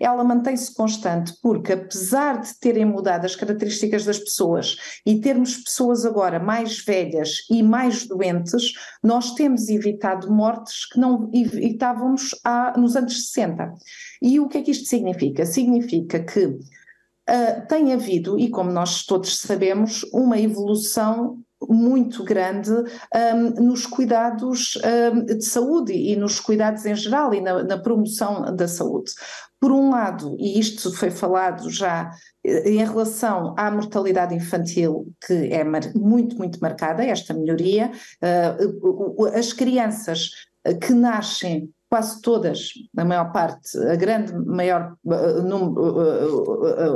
ela 0.00 0.24
mantém-se 0.24 0.74
constante 0.74 1.34
porque, 1.42 1.72
apesar 1.72 2.40
de 2.40 2.58
terem 2.58 2.84
mudado 2.84 3.24
as 3.24 3.36
características 3.36 4.04
das 4.04 4.18
pessoas 4.18 4.76
e 5.04 5.20
termos 5.20 5.56
pessoas 5.56 6.04
agora 6.04 6.38
mais 6.38 6.84
velhas 6.84 7.46
e 7.50 7.62
mais 7.62 8.06
doentes, 8.06 8.72
nós 9.02 9.34
temos 9.34 9.68
evitado 9.68 10.30
mortes 10.30 10.86
que 10.86 10.98
não 10.98 11.30
evitávamos 11.32 12.30
há, 12.44 12.78
nos 12.78 12.96
anos 12.96 13.26
60. 13.26 13.74
E 14.22 14.40
o 14.40 14.48
que 14.48 14.58
é 14.58 14.62
que 14.62 14.70
isto 14.70 14.88
significa? 14.88 15.44
Significa 15.44 16.20
que 16.20 16.46
uh, 16.46 17.66
tem 17.68 17.92
havido, 17.92 18.38
e 18.38 18.48
como 18.48 18.70
nós 18.70 19.04
todos 19.04 19.38
sabemos, 19.38 20.02
uma 20.12 20.38
evolução 20.38 21.42
muito 21.68 22.24
grande 22.24 22.70
um, 22.70 23.66
nos 23.66 23.86
cuidados 23.86 24.78
um, 25.12 25.24
de 25.24 25.44
saúde 25.44 25.92
e 25.92 26.16
nos 26.16 26.40
cuidados 26.40 26.84
em 26.86 26.94
geral 26.94 27.32
e 27.34 27.40
na, 27.40 27.62
na, 27.62 27.78
promoção 27.78 28.54
da 28.54 28.68
saúde. 28.68 29.12
Por 29.60 29.72
um 29.72 29.90
lado, 29.90 30.36
e 30.38 30.60
isto 30.60 30.92
foi 30.92 31.10
falado 31.10 31.70
já 31.70 32.10
eh, 32.44 32.70
em 32.70 32.84
relação 32.84 33.54
à 33.56 33.70
mortalidade 33.70 34.34
infantil, 34.34 35.12
que 35.26 35.32
é 35.32 35.64
muito, 35.64 36.36
muito 36.36 36.60
marcada, 36.60 37.04
esta 37.04 37.32
melhoria, 37.32 37.90
uh, 38.22 39.26
as 39.34 39.52
crianças 39.54 40.30
que 40.82 40.92
nascem 40.92 41.70
quase 41.88 42.20
todas, 42.20 42.70
a 42.96 43.04
maior 43.04 43.30
parte, 43.32 43.78
a 43.78 43.94
grande 43.94 44.32
maior, 44.34 44.96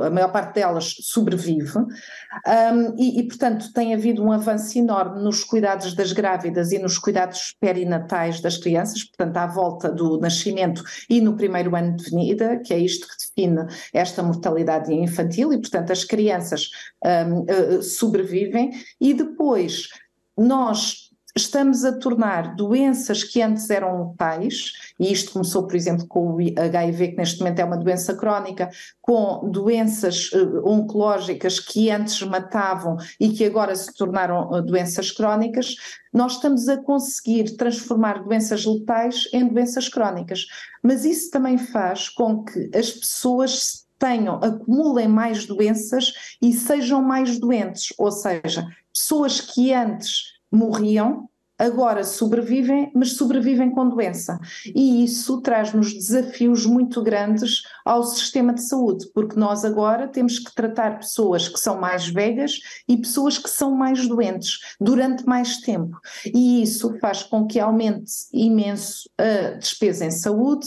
a 0.02 0.10
maior 0.10 0.32
parte 0.32 0.54
delas 0.54 0.96
sobrevive. 1.02 1.78
Um, 1.78 2.96
e, 2.98 3.20
e, 3.20 3.22
portanto, 3.28 3.72
tem 3.72 3.94
havido 3.94 4.22
um 4.22 4.32
avanço 4.32 4.76
enorme 4.78 5.22
nos 5.22 5.44
cuidados 5.44 5.94
das 5.94 6.12
grávidas 6.12 6.72
e 6.72 6.78
nos 6.78 6.98
cuidados 6.98 7.54
perinatais 7.60 8.40
das 8.40 8.56
crianças, 8.56 9.04
portanto, 9.04 9.36
à 9.36 9.46
volta 9.46 9.90
do 9.90 10.18
nascimento 10.18 10.82
e 11.08 11.20
no 11.20 11.36
primeiro 11.36 11.76
ano 11.76 11.96
de 11.96 12.10
vida, 12.10 12.58
que 12.58 12.74
é 12.74 12.78
isto 12.78 13.06
que 13.06 13.14
define 13.16 13.66
esta 13.92 14.22
mortalidade 14.22 14.92
infantil, 14.92 15.52
e, 15.52 15.58
portanto, 15.58 15.92
as 15.92 16.04
crianças 16.04 16.68
um, 17.04 17.82
sobrevivem. 17.82 18.72
E 19.00 19.14
depois 19.14 19.88
nós 20.36 21.09
estamos 21.36 21.84
a 21.84 21.92
tornar 21.92 22.54
doenças 22.56 23.22
que 23.22 23.40
antes 23.40 23.70
eram 23.70 24.10
letais, 24.10 24.72
e 24.98 25.12
isto 25.12 25.32
começou, 25.32 25.66
por 25.66 25.76
exemplo, 25.76 26.06
com 26.06 26.34
o 26.34 26.38
HIV, 26.38 27.08
que 27.08 27.16
neste 27.16 27.38
momento 27.38 27.60
é 27.60 27.64
uma 27.64 27.76
doença 27.76 28.14
crónica, 28.14 28.70
com 29.00 29.48
doenças 29.50 30.30
uh, 30.32 30.68
oncológicas 30.68 31.60
que 31.60 31.90
antes 31.90 32.20
matavam 32.22 32.96
e 33.18 33.30
que 33.30 33.44
agora 33.44 33.74
se 33.74 33.94
tornaram 33.94 34.50
uh, 34.50 34.62
doenças 34.62 35.10
crónicas, 35.10 35.76
nós 36.12 36.34
estamos 36.34 36.68
a 36.68 36.76
conseguir 36.76 37.56
transformar 37.56 38.24
doenças 38.24 38.64
letais 38.64 39.28
em 39.32 39.46
doenças 39.46 39.88
crónicas. 39.88 40.46
Mas 40.82 41.04
isso 41.04 41.30
também 41.30 41.56
faz 41.56 42.08
com 42.08 42.44
que 42.44 42.70
as 42.74 42.90
pessoas 42.90 43.86
tenham, 43.98 44.36
acumulem 44.36 45.06
mais 45.06 45.44
doenças 45.46 46.36
e 46.40 46.52
sejam 46.54 47.02
mais 47.02 47.38
doentes, 47.38 47.92
ou 47.98 48.10
seja, 48.10 48.66
pessoas 48.92 49.40
que 49.40 49.72
antes 49.72 50.29
morriam, 50.50 51.28
agora 51.60 52.02
sobrevivem, 52.02 52.90
mas 52.94 53.12
sobrevivem 53.12 53.70
com 53.70 53.86
doença. 53.86 54.40
E 54.74 55.04
isso 55.04 55.42
traz-nos 55.42 55.92
desafios 55.92 56.64
muito 56.64 57.02
grandes 57.02 57.62
ao 57.84 58.02
sistema 58.02 58.54
de 58.54 58.62
saúde, 58.62 59.06
porque 59.14 59.38
nós 59.38 59.62
agora 59.62 60.08
temos 60.08 60.38
que 60.38 60.54
tratar 60.54 60.98
pessoas 60.98 61.48
que 61.48 61.60
são 61.60 61.78
mais 61.78 62.08
velhas 62.08 62.60
e 62.88 62.96
pessoas 62.96 63.36
que 63.36 63.50
são 63.50 63.74
mais 63.74 64.08
doentes 64.08 64.58
durante 64.80 65.26
mais 65.26 65.58
tempo. 65.58 65.98
E 66.24 66.62
isso 66.62 66.98
faz 66.98 67.22
com 67.22 67.46
que 67.46 67.60
aumente 67.60 68.10
imenso 68.32 69.10
a 69.18 69.58
despesa 69.58 70.06
em 70.06 70.10
saúde, 70.10 70.66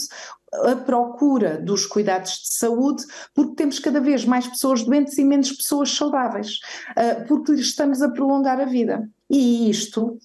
a 0.62 0.76
procura 0.76 1.58
dos 1.58 1.86
cuidados 1.86 2.32
de 2.42 2.54
saúde, 2.54 3.04
porque 3.34 3.56
temos 3.56 3.78
cada 3.78 4.00
vez 4.00 4.24
mais 4.24 4.46
pessoas 4.46 4.84
doentes 4.84 5.18
e 5.18 5.24
menos 5.24 5.52
pessoas 5.52 5.90
saudáveis, 5.90 6.60
ah, 6.96 7.24
porque 7.26 7.52
estamos 7.52 8.02
a 8.02 8.10
prolongar 8.10 8.60
a 8.60 8.64
vida. 8.64 9.08
E 9.28 9.68
isto 9.68 10.18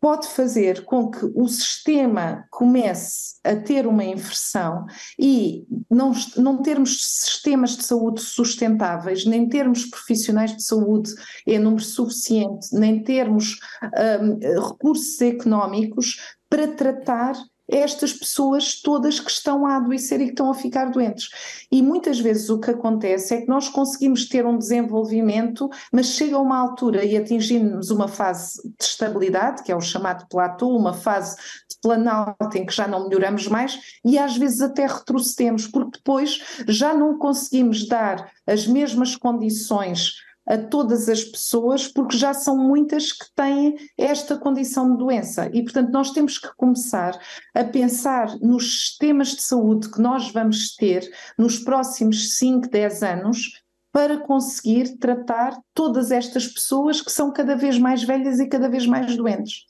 pode 0.00 0.26
fazer 0.28 0.84
com 0.84 1.10
que 1.10 1.26
o 1.34 1.46
sistema 1.46 2.46
comece 2.50 3.34
a 3.44 3.54
ter 3.54 3.86
uma 3.86 4.02
inversão 4.02 4.86
e 5.18 5.66
não, 5.90 6.12
não 6.36 6.62
termos 6.62 7.20
sistemas 7.20 7.76
de 7.76 7.84
saúde 7.84 8.22
sustentáveis, 8.22 9.26
nem 9.26 9.46
termos 9.46 9.84
profissionais 9.84 10.56
de 10.56 10.62
saúde 10.62 11.12
em 11.46 11.58
número 11.58 11.82
suficiente, 11.82 12.68
nem 12.72 13.04
termos 13.04 13.58
um, 13.82 14.38
recursos 14.62 15.20
económicos 15.20 16.16
para 16.48 16.66
tratar 16.68 17.34
estas 17.70 18.12
pessoas 18.12 18.80
todas 18.80 19.20
que 19.20 19.30
estão 19.30 19.66
a 19.66 19.76
adoecer 19.76 20.20
e 20.20 20.24
que 20.24 20.30
estão 20.30 20.50
a 20.50 20.54
ficar 20.54 20.90
doentes. 20.90 21.28
E 21.70 21.82
muitas 21.82 22.18
vezes 22.18 22.50
o 22.50 22.58
que 22.58 22.70
acontece 22.70 23.34
é 23.34 23.40
que 23.40 23.48
nós 23.48 23.68
conseguimos 23.68 24.28
ter 24.28 24.44
um 24.46 24.58
desenvolvimento, 24.58 25.70
mas 25.92 26.06
chega 26.06 26.38
uma 26.38 26.58
altura 26.58 27.04
e 27.04 27.16
atingimos 27.16 27.90
uma 27.90 28.08
fase 28.08 28.60
de 28.62 28.84
estabilidade, 28.84 29.62
que 29.62 29.72
é 29.72 29.76
o 29.76 29.80
chamado 29.80 30.26
platô, 30.28 30.76
uma 30.76 30.92
fase 30.92 31.36
de 31.36 31.78
planalto 31.82 32.56
em 32.56 32.66
que 32.66 32.74
já 32.74 32.86
não 32.86 33.04
melhoramos 33.04 33.46
mais 33.46 33.78
e 34.04 34.18
às 34.18 34.36
vezes 34.36 34.60
até 34.60 34.86
retrocedemos, 34.86 35.66
porque 35.66 35.98
depois 35.98 36.40
já 36.68 36.92
não 36.94 37.18
conseguimos 37.18 37.86
dar 37.86 38.30
as 38.46 38.66
mesmas 38.66 39.16
condições 39.16 40.14
a 40.48 40.58
todas 40.58 41.08
as 41.08 41.22
pessoas, 41.22 41.86
porque 41.86 42.16
já 42.16 42.34
são 42.34 42.56
muitas 42.56 43.12
que 43.12 43.26
têm 43.34 43.76
esta 43.96 44.36
condição 44.36 44.90
de 44.90 44.98
doença. 44.98 45.48
E, 45.52 45.62
portanto, 45.62 45.90
nós 45.90 46.10
temos 46.10 46.38
que 46.38 46.48
começar 46.56 47.18
a 47.54 47.64
pensar 47.64 48.36
nos 48.40 48.80
sistemas 48.80 49.28
de 49.28 49.42
saúde 49.42 49.90
que 49.90 50.00
nós 50.00 50.30
vamos 50.32 50.74
ter 50.74 51.08
nos 51.38 51.58
próximos 51.58 52.36
5, 52.36 52.68
10 52.68 53.02
anos 53.02 53.62
para 53.92 54.18
conseguir 54.18 54.98
tratar 54.98 55.58
todas 55.74 56.10
estas 56.10 56.46
pessoas 56.46 57.00
que 57.00 57.10
são 57.10 57.32
cada 57.32 57.56
vez 57.56 57.78
mais 57.78 58.02
velhas 58.02 58.38
e 58.38 58.48
cada 58.48 58.68
vez 58.68 58.86
mais 58.86 59.16
doentes. 59.16 59.64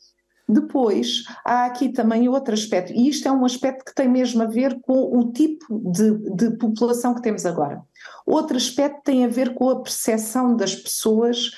Depois, 0.48 1.24
há 1.44 1.66
aqui 1.66 1.90
também 1.90 2.28
outro 2.28 2.52
aspecto, 2.52 2.92
e 2.92 3.08
isto 3.08 3.26
é 3.28 3.30
um 3.32 3.44
aspecto 3.44 3.84
que 3.84 3.94
tem 3.94 4.08
mesmo 4.08 4.42
a 4.42 4.46
ver 4.46 4.80
com 4.80 5.16
o 5.16 5.32
tipo 5.32 5.78
de, 5.90 6.12
de 6.34 6.56
população 6.56 7.14
que 7.14 7.22
temos 7.22 7.46
agora. 7.46 7.80
Outro 8.26 8.56
aspecto 8.56 9.02
tem 9.04 9.24
a 9.24 9.28
ver 9.28 9.54
com 9.54 9.68
a 9.68 9.82
percepção 9.82 10.56
das 10.56 10.74
pessoas 10.74 11.50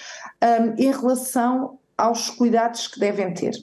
um, 0.42 0.82
em 0.82 0.90
relação 0.90 1.78
aos 1.96 2.30
cuidados 2.30 2.88
que 2.88 2.98
devem 2.98 3.32
ter. 3.34 3.54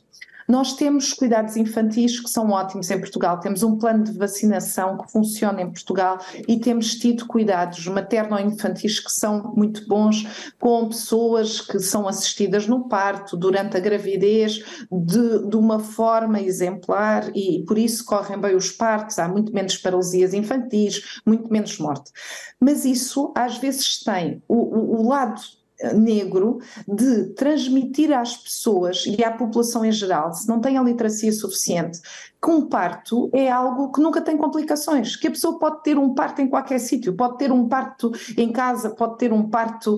Nós 0.50 0.74
temos 0.74 1.14
cuidados 1.14 1.56
infantis 1.56 2.20
que 2.20 2.28
são 2.28 2.50
ótimos 2.50 2.90
em 2.90 3.00
Portugal, 3.00 3.40
temos 3.40 3.62
um 3.62 3.78
plano 3.78 4.04
de 4.04 4.18
vacinação 4.18 4.98
que 4.98 5.12
funciona 5.12 5.62
em 5.62 5.72
Portugal 5.72 6.18
e 6.48 6.60
temos 6.60 6.96
tido 6.96 7.28
cuidados 7.28 7.86
materno-infantis 7.86 9.00
que 9.00 9.12
são 9.12 9.54
muito 9.56 9.88
bons 9.88 10.26
com 10.60 10.90
pessoas 10.90 11.62
que 11.62 11.78
são 11.78 12.08
assistidas 12.08 12.66
no 12.66 12.90
parto, 12.90 13.38
durante 13.38 13.78
a 13.78 13.80
gravidez, 13.80 14.64
de, 14.92 15.48
de 15.48 15.56
uma 15.56 15.78
forma 15.78 16.42
exemplar 16.42 17.30
e 17.36 17.64
por 17.68 17.78
isso 17.78 18.04
correm 18.04 18.40
bem 18.40 18.56
os 18.56 18.72
partos, 18.72 19.20
há 19.20 19.28
muito 19.28 19.54
menos 19.54 19.78
paralisias 19.78 20.34
infantis, 20.34 21.22
muito 21.24 21.52
menos 21.54 21.78
morte. 21.78 22.12
Mas 22.60 22.86
isso 22.86 23.32
às 23.36 23.60
vezes 23.60 24.00
tem 24.04 24.42
o, 24.48 24.56
o, 24.56 25.02
o 25.02 25.08
lado 25.08 25.59
negro 25.94 26.60
de 26.88 27.26
transmitir 27.34 28.12
às 28.12 28.36
pessoas 28.36 29.06
e 29.06 29.24
à 29.24 29.32
população 29.32 29.86
em 29.86 29.92
geral, 29.92 30.34
se 30.34 30.48
não 30.48 30.60
tem 30.60 30.78
a 30.78 30.84
literacia 30.84 31.32
suficiente, 31.32 32.00
que 32.42 32.50
um 32.50 32.68
parto 32.68 33.30
é 33.34 33.50
algo 33.50 33.92
que 33.92 34.02
nunca 34.02 34.22
tem 34.22 34.38
complicações, 34.38 35.16
que 35.16 35.28
a 35.28 35.32
pessoa 35.32 35.60
pode 35.60 35.84
ter 35.84 35.98
um 35.98 36.14
parto 36.14 36.42
em 36.42 36.48
qualquer 36.48 36.80
sítio, 36.80 37.14
pode 37.14 37.38
ter 37.38 37.52
um 37.52 37.68
parto 37.68 38.12
em 38.38 38.52
casa, 38.52 38.90
pode 38.90 39.18
ter 39.18 39.34
um 39.34 39.50
parto 39.50 39.98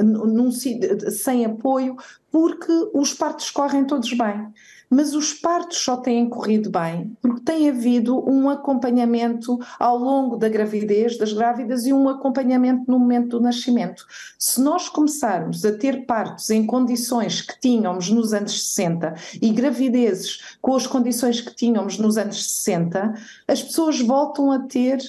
um, 0.00 0.26
num, 0.26 0.50
sem 0.50 1.44
apoio, 1.44 1.96
porque 2.30 2.72
os 2.94 3.12
partos 3.12 3.50
correm 3.50 3.84
todos 3.84 4.12
bem 4.14 4.52
mas 4.92 5.14
os 5.14 5.32
partos 5.32 5.78
só 5.78 5.96
têm 5.96 6.28
corrido 6.28 6.70
bem 6.70 7.16
porque 7.22 7.40
tem 7.40 7.70
havido 7.70 8.22
um 8.28 8.50
acompanhamento 8.50 9.58
ao 9.78 9.96
longo 9.96 10.36
da 10.36 10.50
gravidez 10.50 11.16
das 11.16 11.32
grávidas 11.32 11.86
e 11.86 11.94
um 11.94 12.10
acompanhamento 12.10 12.84
no 12.90 12.98
momento 12.98 13.30
do 13.30 13.40
nascimento. 13.40 14.04
Se 14.38 14.60
nós 14.60 14.90
começarmos 14.90 15.64
a 15.64 15.72
ter 15.72 16.04
partos 16.04 16.50
em 16.50 16.66
condições 16.66 17.40
que 17.40 17.58
tínhamos 17.58 18.10
nos 18.10 18.34
anos 18.34 18.68
60 18.74 19.14
e 19.40 19.48
gravidezes 19.48 20.56
com 20.60 20.76
as 20.76 20.86
condições 20.86 21.40
que 21.40 21.54
tínhamos 21.54 21.96
nos 21.96 22.18
anos 22.18 22.44
60, 22.44 23.14
as 23.48 23.62
pessoas 23.62 23.98
voltam 23.98 24.52
a 24.52 24.58
ter 24.58 25.00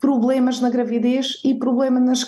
problemas 0.00 0.60
na 0.60 0.70
gravidez 0.70 1.40
e 1.44 1.54
problema 1.54 1.98
nas 1.98 2.24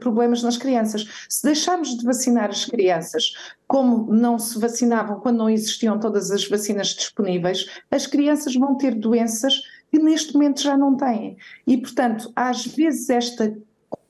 problemas 0.00 0.42
nas 0.42 0.56
crianças. 0.56 1.06
Se 1.28 1.44
deixarmos 1.44 1.96
de 1.96 2.04
vacinar 2.04 2.50
as 2.50 2.64
crianças 2.64 3.34
como 3.66 4.12
não 4.12 4.38
se 4.38 4.58
vacinavam 4.58 5.20
quando 5.20 5.38
não 5.38 5.50
existiam 5.50 5.98
todas 5.98 6.30
as 6.30 6.46
vacinas 6.48 6.88
disponíveis, 6.88 7.66
as 7.90 8.06
crianças 8.06 8.54
vão 8.54 8.76
ter 8.76 8.94
doenças 8.94 9.54
que 9.90 9.98
neste 9.98 10.34
momento 10.34 10.60
já 10.60 10.76
não 10.76 10.96
têm. 10.96 11.36
E, 11.66 11.76
portanto, 11.76 12.32
às 12.34 12.66
vezes 12.66 13.08
esta 13.10 13.56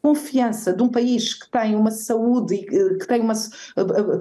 confiança 0.02 0.72
de 0.72 0.82
um 0.82 0.88
país 0.88 1.32
que 1.34 1.50
tem 1.50 1.74
uma 1.74 1.90
saúde 1.90 2.58
que 2.58 3.06
tem, 3.06 3.20
uma, 3.20 3.34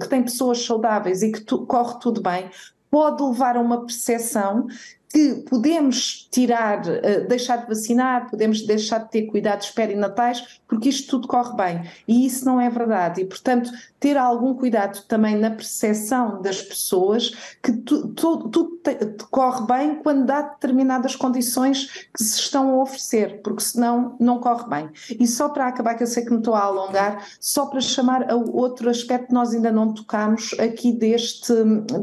que 0.00 0.08
tem 0.08 0.22
pessoas 0.22 0.64
saudáveis 0.64 1.22
e 1.22 1.30
que 1.30 1.40
tu, 1.42 1.66
corre 1.66 1.98
tudo 2.00 2.22
bem, 2.22 2.50
pode 2.90 3.22
levar 3.22 3.56
a 3.56 3.60
uma 3.60 3.84
percepção 3.84 4.66
que 5.14 5.44
podemos 5.48 6.28
tirar, 6.28 6.82
eh, 6.88 7.20
deixar 7.20 7.58
de 7.58 7.68
vacinar, 7.68 8.28
podemos 8.28 8.66
deixar 8.66 8.98
de 8.98 9.10
ter 9.12 9.22
cuidados 9.26 9.70
perinatais, 9.70 10.58
porque 10.66 10.88
isto 10.88 11.08
tudo 11.08 11.28
corre 11.28 11.54
bem. 11.56 11.82
E 12.08 12.26
isso 12.26 12.44
não 12.44 12.60
é 12.60 12.68
verdade. 12.68 13.20
E, 13.20 13.24
portanto, 13.24 13.70
ter 14.00 14.16
algum 14.16 14.54
cuidado 14.54 15.04
também 15.06 15.36
na 15.36 15.52
percepção 15.52 16.42
das 16.42 16.60
pessoas 16.60 17.30
que 17.62 17.70
tudo 17.72 18.48
tu, 18.48 18.48
tu, 18.48 19.28
corre 19.30 19.64
bem 19.66 19.94
quando 20.02 20.26
dá 20.26 20.42
determinadas 20.42 21.14
condições 21.14 22.08
que 22.12 22.22
se 22.22 22.40
estão 22.40 22.70
a 22.70 22.82
oferecer, 22.82 23.40
porque 23.42 23.62
senão 23.62 24.16
não 24.18 24.40
corre 24.40 24.68
bem. 24.68 24.90
E 25.18 25.28
só 25.28 25.48
para 25.48 25.68
acabar, 25.68 25.94
que 25.94 26.02
eu 26.02 26.08
sei 26.08 26.24
que 26.24 26.32
me 26.32 26.38
estou 26.38 26.54
a 26.54 26.62
alongar, 26.62 27.24
só 27.38 27.66
para 27.66 27.80
chamar 27.80 28.28
a 28.28 28.34
outro 28.34 28.90
aspecto 28.90 29.28
que 29.28 29.32
nós 29.32 29.54
ainda 29.54 29.70
não 29.70 29.94
tocamos 29.94 30.56
aqui 30.58 30.92
deste, 30.92 31.52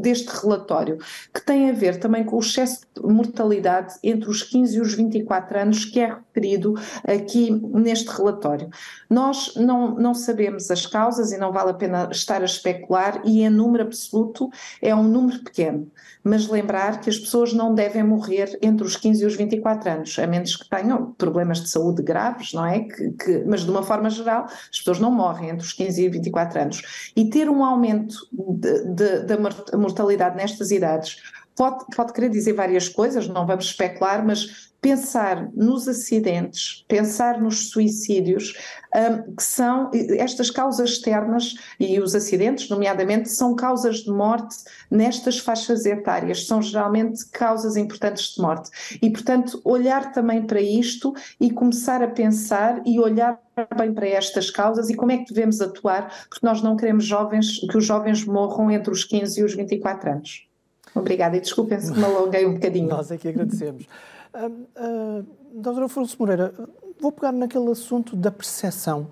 deste 0.00 0.28
relatório, 0.28 0.96
que 1.32 1.44
tem 1.44 1.68
a 1.68 1.74
ver 1.74 2.00
também 2.00 2.24
com 2.24 2.36
o 2.36 2.40
excesso 2.40 2.80
mortalidade 3.02 3.94
entre 4.02 4.28
os 4.28 4.42
15 4.42 4.76
e 4.76 4.80
os 4.80 4.94
24 4.94 5.58
anos, 5.58 5.84
que 5.84 6.00
é 6.00 6.14
referido 6.14 6.74
aqui 7.06 7.50
neste 7.50 8.08
relatório. 8.08 8.68
Nós 9.08 9.54
não, 9.56 9.94
não 9.94 10.14
sabemos 10.14 10.70
as 10.70 10.86
causas 10.86 11.32
e 11.32 11.38
não 11.38 11.52
vale 11.52 11.70
a 11.70 11.74
pena 11.74 12.08
estar 12.10 12.42
a 12.42 12.44
especular 12.44 13.20
e 13.24 13.42
em 13.42 13.50
número 13.50 13.84
absoluto 13.84 14.50
é 14.80 14.94
um 14.94 15.02
número 15.02 15.42
pequeno, 15.42 15.90
mas 16.22 16.48
lembrar 16.48 17.00
que 17.00 17.10
as 17.10 17.18
pessoas 17.18 17.52
não 17.52 17.74
devem 17.74 18.02
morrer 18.02 18.58
entre 18.62 18.86
os 18.86 18.96
15 18.96 19.22
e 19.22 19.26
os 19.26 19.36
24 19.36 19.90
anos, 19.90 20.18
a 20.18 20.26
menos 20.26 20.56
que 20.56 20.68
tenham 20.68 21.12
problemas 21.12 21.60
de 21.60 21.68
saúde 21.68 22.02
graves, 22.02 22.52
não 22.52 22.64
é? 22.64 22.80
Que, 22.80 23.10
que, 23.12 23.44
mas 23.46 23.62
de 23.62 23.70
uma 23.70 23.82
forma 23.82 24.08
geral, 24.10 24.44
as 24.44 24.78
pessoas 24.78 24.98
não 24.98 25.10
morrem 25.10 25.50
entre 25.50 25.64
os 25.64 25.72
15 25.72 26.04
e 26.04 26.08
24 26.08 26.60
anos. 26.60 27.12
E 27.16 27.28
ter 27.28 27.48
um 27.48 27.64
aumento 27.64 28.16
da 29.26 29.76
mortalidade 29.76 30.36
nestas 30.36 30.70
idades 30.70 31.16
pode, 31.56 31.84
pode 31.94 32.12
querer 32.12 32.28
dizer 32.28 32.52
várias 32.52 32.88
coisas, 32.88 33.28
não 33.28 33.46
vamos 33.46 33.66
especular, 33.66 34.24
mas 34.24 34.72
pensar 34.82 35.48
nos 35.54 35.86
acidentes, 35.86 36.84
pensar 36.88 37.40
nos 37.40 37.70
suicídios, 37.70 38.52
um, 38.92 39.36
que 39.36 39.42
são 39.42 39.88
estas 40.18 40.50
causas 40.50 40.90
externas 40.90 41.54
e 41.78 42.00
os 42.00 42.16
acidentes, 42.16 42.68
nomeadamente, 42.68 43.30
são 43.30 43.54
causas 43.54 43.98
de 43.98 44.10
morte 44.10 44.56
nestas 44.90 45.38
faixas 45.38 45.86
etárias, 45.86 46.46
são 46.48 46.60
geralmente 46.60 47.24
causas 47.30 47.76
importantes 47.76 48.34
de 48.34 48.42
morte. 48.42 48.70
E, 49.00 49.08
portanto, 49.08 49.60
olhar 49.64 50.10
também 50.10 50.44
para 50.44 50.60
isto 50.60 51.14
e 51.40 51.52
começar 51.52 52.02
a 52.02 52.08
pensar 52.08 52.82
e 52.84 52.98
olhar 52.98 53.40
bem 53.78 53.94
para 53.94 54.08
estas 54.08 54.50
causas 54.50 54.90
e 54.90 54.96
como 54.96 55.12
é 55.12 55.18
que 55.18 55.32
devemos 55.32 55.60
atuar, 55.60 56.12
porque 56.28 56.44
nós 56.44 56.60
não 56.60 56.76
queremos 56.76 57.04
jovens, 57.04 57.60
que 57.70 57.78
os 57.78 57.84
jovens 57.84 58.24
morram 58.24 58.68
entre 58.68 58.90
os 58.90 59.04
15 59.04 59.40
e 59.40 59.44
os 59.44 59.54
24 59.54 60.10
anos. 60.10 60.51
Obrigada 60.94 61.36
e 61.36 61.40
desculpem 61.40 61.80
se 61.80 61.92
me 61.92 62.04
alonguei 62.04 62.46
um 62.46 62.54
bocadinho. 62.54 62.88
Nós 62.88 63.10
é 63.10 63.16
que 63.16 63.28
agradecemos. 63.28 63.86
Uh, 64.34 64.46
uh, 64.46 65.26
doutora 65.54 65.86
Afonso 65.86 66.16
Moreira, 66.18 66.54
vou 67.00 67.12
pegar 67.12 67.32
naquele 67.32 67.70
assunto 67.70 68.16
da 68.16 68.30
percepção 68.30 69.08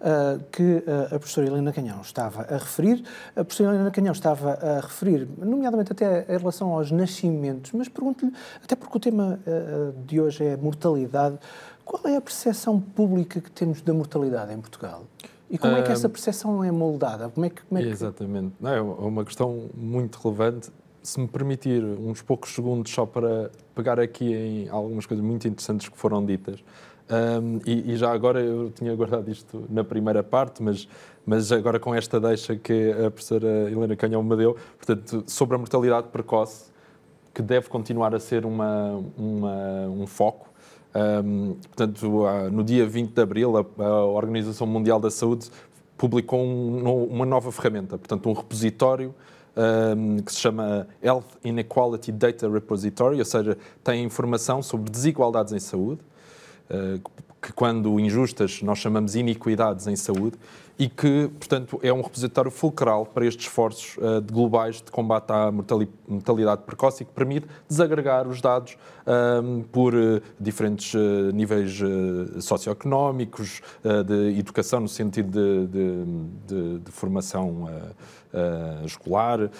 uh, 0.00 0.42
que 0.50 0.82
a 1.06 1.18
professora 1.18 1.46
Helena 1.46 1.72
Canhão 1.72 2.00
estava 2.00 2.42
a 2.42 2.56
referir. 2.56 3.04
A 3.36 3.44
professora 3.44 3.74
Helena 3.74 3.90
Canhão 3.90 4.12
estava 4.12 4.52
a 4.54 4.80
referir, 4.80 5.28
nomeadamente 5.38 5.92
até 5.92 6.26
em 6.28 6.38
relação 6.38 6.72
aos 6.72 6.90
nascimentos, 6.90 7.72
mas 7.72 7.88
pergunto-lhe, 7.88 8.32
até 8.62 8.74
porque 8.74 8.96
o 8.96 9.00
tema 9.00 9.38
de 10.06 10.20
hoje 10.20 10.44
é 10.44 10.56
mortalidade, 10.56 11.38
qual 11.84 12.02
é 12.06 12.16
a 12.16 12.20
percepção 12.20 12.80
pública 12.80 13.40
que 13.40 13.50
temos 13.50 13.82
da 13.82 13.92
mortalidade 13.92 14.52
em 14.52 14.60
Portugal? 14.60 15.04
E 15.50 15.58
como 15.58 15.76
é 15.76 15.82
que 15.82 15.92
essa 15.92 16.08
percepção 16.08 16.64
é 16.64 16.70
moldada? 16.70 17.28
Como 17.28 17.44
é 17.44 17.50
que, 17.50 17.60
como 17.62 17.78
é 17.78 17.82
que... 17.82 17.88
Exatamente. 17.90 18.54
Não, 18.58 18.70
é 18.70 18.80
uma 18.80 19.22
questão 19.22 19.68
muito 19.74 20.18
relevante 20.18 20.70
se 21.02 21.20
me 21.20 21.26
permitir 21.26 21.82
uns 21.82 22.22
poucos 22.22 22.54
segundos 22.54 22.92
só 22.92 23.04
para 23.04 23.50
pegar 23.74 23.98
aqui 23.98 24.32
em 24.32 24.68
algumas 24.68 25.04
coisas 25.06 25.24
muito 25.24 25.48
interessantes 25.48 25.88
que 25.88 25.98
foram 25.98 26.24
ditas. 26.24 26.62
Um, 27.10 27.60
e, 27.66 27.92
e, 27.92 27.96
já 27.96 28.12
agora 28.12 28.40
eu 28.40 28.70
tinha 28.70 28.94
guardado 28.94 29.30
isto 29.30 29.64
na 29.68 29.84
primeira 29.84 30.22
parte, 30.22 30.62
mas, 30.62 30.88
mas 31.26 31.50
agora 31.52 31.78
com 31.78 31.94
esta 31.94 32.18
deixa 32.20 32.56
que 32.56 32.92
a 32.92 33.10
professora 33.10 33.70
Helena 33.70 33.96
Canhão 33.96 34.22
me 34.22 34.36
deu, 34.36 34.56
portanto, 34.78 35.24
sobre 35.26 35.56
a 35.56 35.58
mortalidade 35.58 36.08
precoce, 36.08 36.70
que 37.34 37.42
deve 37.42 37.68
continuar 37.68 38.14
a 38.14 38.20
ser 38.20 38.46
uma, 38.46 39.02
uma 39.16 39.88
um 39.88 40.06
foco. 40.06 40.48
Um, 40.94 41.54
portanto, 41.54 42.06
no 42.50 42.62
dia 42.62 42.86
20 42.86 43.12
de 43.12 43.20
abril, 43.20 43.56
a, 43.56 43.82
a 43.82 44.04
Organização 44.06 44.66
Mundial 44.66 45.00
da 45.00 45.10
Saúde 45.10 45.50
publicou 45.96 46.40
um, 46.40 47.06
uma 47.06 47.26
nova 47.26 47.50
ferramenta, 47.50 47.98
portanto, 47.98 48.28
um 48.28 48.32
repositório 48.32 49.14
um, 49.56 50.18
que 50.18 50.32
se 50.32 50.40
chama 50.40 50.86
Health 51.02 51.24
Inequality 51.44 52.12
Data 52.12 52.48
Repository, 52.48 53.18
ou 53.18 53.24
seja, 53.24 53.56
tem 53.84 54.04
informação 54.04 54.62
sobre 54.62 54.90
desigualdades 54.90 55.52
em 55.52 55.58
saúde, 55.58 56.00
uh, 56.70 57.00
que 57.40 57.52
quando 57.52 57.98
injustas 57.98 58.62
nós 58.62 58.78
chamamos 58.78 59.16
iniquidades 59.16 59.86
em 59.86 59.96
saúde, 59.96 60.36
e 60.78 60.88
que, 60.88 61.30
portanto, 61.38 61.78
é 61.82 61.92
um 61.92 62.00
repositório 62.00 62.50
fulcral 62.50 63.06
para 63.06 63.26
estes 63.26 63.46
esforços 63.46 63.96
uh, 63.98 64.22
globais 64.22 64.76
de 64.76 64.90
combate 64.90 65.30
à 65.30 65.50
mortalidade 65.50 66.62
precoce 66.62 67.02
e 67.02 67.06
que 67.06 67.12
permite 67.12 67.46
desagregar 67.68 68.26
os 68.26 68.40
dados 68.40 68.76
um, 69.06 69.62
por 69.62 69.94
uh, 69.94 70.22
diferentes 70.40 70.94
uh, 70.94 71.30
níveis 71.32 71.80
socioeconómicos, 72.40 73.60
de 74.06 74.38
educação 74.38 74.80
no 74.80 74.88
sentido 74.88 75.30
de, 75.30 75.66
de, 75.66 76.04
de, 76.46 76.78
de 76.80 76.92
formação 76.92 77.68
escolar, 78.84 79.50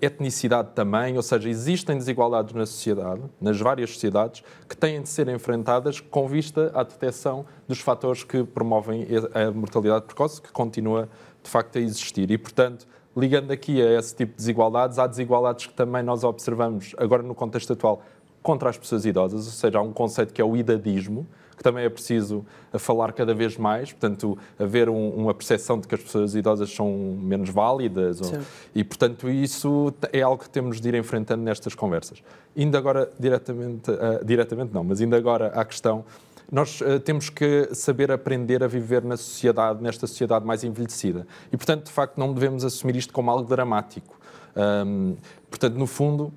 etnicidade 0.00 0.70
também, 0.74 1.16
ou 1.16 1.22
seja, 1.22 1.48
existem 1.48 1.96
desigualdades 1.96 2.54
na 2.54 2.66
sociedade, 2.66 3.22
nas 3.40 3.58
várias 3.58 3.90
sociedades, 3.90 4.42
que 4.68 4.76
têm 4.76 5.02
de 5.02 5.08
ser 5.08 5.28
enfrentadas 5.28 6.00
com 6.00 6.28
vista 6.28 6.70
à 6.74 6.82
detecção 6.82 7.46
dos 7.66 7.80
fatores 7.80 8.24
que 8.24 8.44
promovem 8.44 9.06
a 9.34 9.50
mortalidade 9.50 10.06
precoce, 10.06 10.40
que 10.42 10.52
continua 10.58 11.08
de 11.40 11.48
facto 11.48 11.78
a 11.78 11.80
existir. 11.80 12.28
E, 12.32 12.36
portanto, 12.36 12.86
ligando 13.16 13.52
aqui 13.52 13.80
a 13.80 13.96
esse 13.96 14.14
tipo 14.14 14.32
de 14.32 14.38
desigualdades, 14.38 14.98
há 14.98 15.06
desigualdades 15.06 15.66
que 15.66 15.72
também 15.72 16.02
nós 16.02 16.24
observamos 16.24 16.94
agora 16.98 17.22
no 17.22 17.34
contexto 17.34 17.72
atual 17.72 18.02
contra 18.42 18.68
as 18.68 18.76
pessoas 18.76 19.04
idosas, 19.04 19.46
ou 19.46 19.52
seja, 19.52 19.78
há 19.78 19.82
um 19.82 19.92
conceito 19.92 20.32
que 20.32 20.40
é 20.40 20.44
o 20.44 20.56
idadismo, 20.56 21.26
que 21.56 21.62
também 21.62 21.84
é 21.84 21.88
preciso 21.88 22.46
falar 22.78 23.12
cada 23.12 23.34
vez 23.34 23.56
mais, 23.56 23.92
portanto, 23.92 24.38
haver 24.58 24.88
um, 24.88 25.10
uma 25.10 25.34
percepção 25.34 25.78
de 25.78 25.88
que 25.88 25.94
as 25.94 26.00
pessoas 26.00 26.34
idosas 26.36 26.72
são 26.72 26.88
menos 27.20 27.50
válidas, 27.50 28.20
ou, 28.20 28.40
e, 28.74 28.84
portanto, 28.84 29.28
isso 29.28 29.92
é 30.12 30.22
algo 30.22 30.42
que 30.42 30.48
temos 30.48 30.80
de 30.80 30.88
ir 30.88 30.94
enfrentando 30.94 31.42
nestas 31.42 31.74
conversas. 31.74 32.22
Indo 32.56 32.76
agora 32.78 33.10
diretamente, 33.18 33.90
uh, 33.90 34.24
diretamente 34.24 34.72
não, 34.72 34.84
mas 34.84 35.00
indo 35.00 35.16
agora 35.16 35.48
à 35.48 35.64
questão 35.64 36.04
nós 36.50 36.80
uh, 36.80 36.98
temos 36.98 37.28
que 37.28 37.68
saber 37.74 38.10
aprender 38.10 38.64
a 38.64 38.66
viver 38.66 39.04
na 39.04 39.16
sociedade, 39.16 39.82
nesta 39.82 40.06
sociedade 40.06 40.44
mais 40.46 40.64
envelhecida. 40.64 41.26
E, 41.52 41.56
portanto, 41.56 41.86
de 41.86 41.92
facto, 41.92 42.16
não 42.16 42.32
devemos 42.32 42.64
assumir 42.64 42.96
isto 42.96 43.12
como 43.12 43.30
algo 43.30 43.48
dramático. 43.48 44.18
Um, 44.56 45.16
portanto, 45.50 45.74
no 45.74 45.86
fundo, 45.86 46.32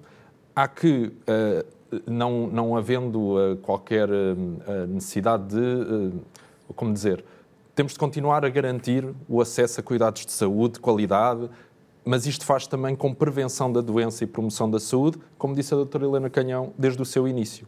há 0.55 0.67
que 0.67 1.13
uh, 1.27 2.01
não, 2.05 2.47
não 2.47 2.75
havendo 2.75 3.35
uh, 3.35 3.57
qualquer 3.57 4.09
necessidade 4.87 5.55
de, 5.55 6.11
como 6.75 6.93
dizer, 6.93 7.23
temos 7.73 7.93
de 7.93 7.99
continuar 7.99 8.45
a 8.45 8.49
garantir 8.49 9.07
o 9.27 9.41
acesso 9.41 9.79
a 9.79 9.83
cuidados 9.83 10.25
de 10.25 10.31
saúde, 10.31 10.75
de 10.75 10.79
qualidade, 10.81 11.49
mas 12.03 12.25
isto 12.25 12.45
faz 12.45 12.67
também 12.67 12.95
com 12.95 13.13
prevenção 13.13 13.71
da 13.71 13.79
doença 13.79 14.23
e 14.23 14.27
promoção 14.27 14.69
da 14.69 14.79
saúde, 14.79 15.19
como 15.37 15.55
disse 15.55 15.73
a 15.73 15.77
doutora 15.77 16.05
Helena 16.05 16.29
Canhão, 16.29 16.73
desde 16.77 17.01
o 17.01 17.05
seu 17.05 17.27
início. 17.27 17.67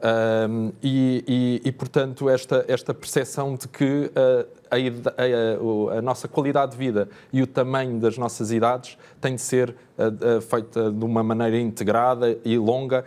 Um, 0.00 0.72
e, 0.80 1.24
e, 1.26 1.68
e, 1.68 1.72
portanto, 1.72 2.28
esta, 2.28 2.64
esta 2.68 2.94
percepção 2.94 3.56
de 3.56 3.66
que 3.66 3.84
uh, 3.84 4.46
a, 4.70 5.94
a, 5.94 5.98
a, 5.98 6.02
nossa 6.02 6.28
qualidade 6.28 6.72
de 6.72 6.78
vida 6.78 7.08
e 7.32 7.42
o 7.42 7.46
tamanho 7.48 7.98
das 7.98 8.16
nossas 8.16 8.52
idades 8.52 8.96
tem 9.20 9.34
de 9.34 9.40
ser 9.40 9.70
uh, 9.70 10.38
uh, 10.38 10.40
feita 10.40 10.92
de 10.92 11.04
uma 11.04 11.24
maneira 11.24 11.58
integrada 11.58 12.38
e 12.44 12.56
longa. 12.56 13.04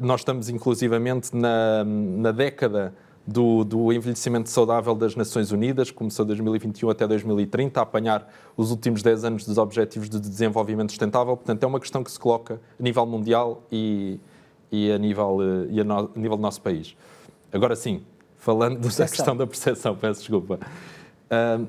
nós 0.00 0.20
estamos, 0.20 0.48
inclusivamente, 0.48 1.34
na, 1.34 1.84
na 1.84 2.32
década 2.32 2.92
do, 3.24 3.62
do, 3.62 3.92
envelhecimento 3.92 4.48
saudável 4.50 4.94
das 4.94 5.14
Nações 5.14 5.52
Unidas, 5.52 5.92
começou 5.92 6.24
2021 6.24 6.90
até 6.90 7.06
2030, 7.06 7.78
a 7.78 7.82
apanhar 7.84 8.28
os 8.56 8.72
últimos 8.72 9.02
10 9.02 9.24
anos 9.24 9.44
dos 9.44 9.58
Objetivos 9.58 10.08
de 10.08 10.18
Desenvolvimento 10.18 10.90
Sustentável. 10.90 11.36
Portanto, 11.36 11.62
é 11.62 11.66
uma 11.66 11.78
questão 11.78 12.02
que 12.02 12.10
se 12.10 12.18
coloca 12.18 12.60
a 12.78 12.82
nível 12.82 13.06
mundial 13.06 13.62
e, 13.70 14.18
e 14.70 14.90
a 14.90 14.98
nível, 14.98 15.38
eh, 15.42 15.66
e 15.70 15.80
a, 15.80 15.84
no, 15.84 15.98
a 15.98 16.18
nível 16.18 16.36
do 16.36 16.42
nosso 16.42 16.60
país. 16.60 16.96
Agora 17.52 17.74
sim, 17.74 18.02
falando 18.36 18.80
da 18.80 19.08
questão 19.08 19.36
da 19.36 19.46
percepção, 19.46 19.96
peço 19.96 20.20
desculpa. 20.20 20.58
Uh, 21.26 21.66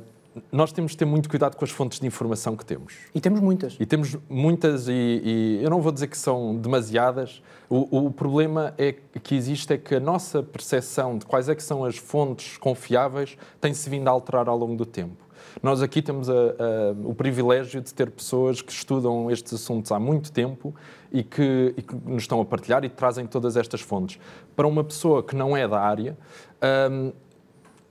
nós 0.52 0.72
temos 0.72 0.92
de 0.92 0.98
ter 0.98 1.06
muito 1.06 1.30
cuidado 1.30 1.58
com 1.58 1.66
as 1.66 1.72
fontes 1.72 2.00
de 2.00 2.08
informação 2.08 2.56
que 2.56 2.66
temos. 2.66 2.94
E 3.14 3.20
temos 3.20 3.42
muitas. 3.42 3.76
E 3.80 3.86
temos 3.86 4.18
muitas, 4.30 4.88
e, 4.88 5.22
e 5.24 5.60
eu 5.62 5.70
não 5.70 5.82
vou 5.82 5.92
dizer 5.92 6.08
que 6.08 6.18
são 6.18 6.56
demasiadas. 6.56 7.42
O, 7.70 8.06
o, 8.06 8.12
problema 8.12 8.74
é 8.78 8.94
que 8.94 9.36
existe 9.36 9.74
é 9.74 9.78
que 9.78 9.96
a 9.96 10.00
nossa 10.00 10.42
percepção 10.42 11.18
de 11.18 11.26
quais 11.26 11.50
é 11.50 11.56
que 11.56 11.64
são 11.64 11.84
as 11.84 11.98
fontes 11.98 12.58
confiáveis 12.58 13.38
tem-se 13.60 13.90
vindo 13.90 14.08
a 14.08 14.12
alterar 14.12 14.48
ao 14.48 14.58
longo 14.58 14.76
do 14.76 14.86
tempo. 14.86 15.18
Nós 15.62 15.82
aqui 15.82 16.02
temos 16.02 16.30
a, 16.30 16.34
a, 16.34 16.36
o 17.04 17.14
privilégio 17.14 17.82
de 17.82 17.94
ter 17.94 18.10
pessoas 18.10 18.62
que 18.62 18.72
estudam 18.72 19.30
estes 19.30 19.54
assuntos 19.54 19.92
há 19.92 20.00
muito 20.00 20.32
tempo 20.32 20.74
e 21.12 21.24
que, 21.24 21.74
e 21.78 21.82
que, 21.82 21.96
nos 22.06 22.24
estão 22.24 22.42
a 22.42 22.46
partilhar 22.46 22.84
e 22.84 22.90
trazem 22.90 23.26
todas 23.26 23.58
estas 23.58 23.82
fontes. 23.82 24.20
Para 24.56 24.68
uma 24.68 24.84
pessoa 24.84 25.22
que 25.24 25.36
não 25.36 25.56
é 25.56 25.68
da 25.68 25.80
área, 25.80 26.18
um, 26.92 27.12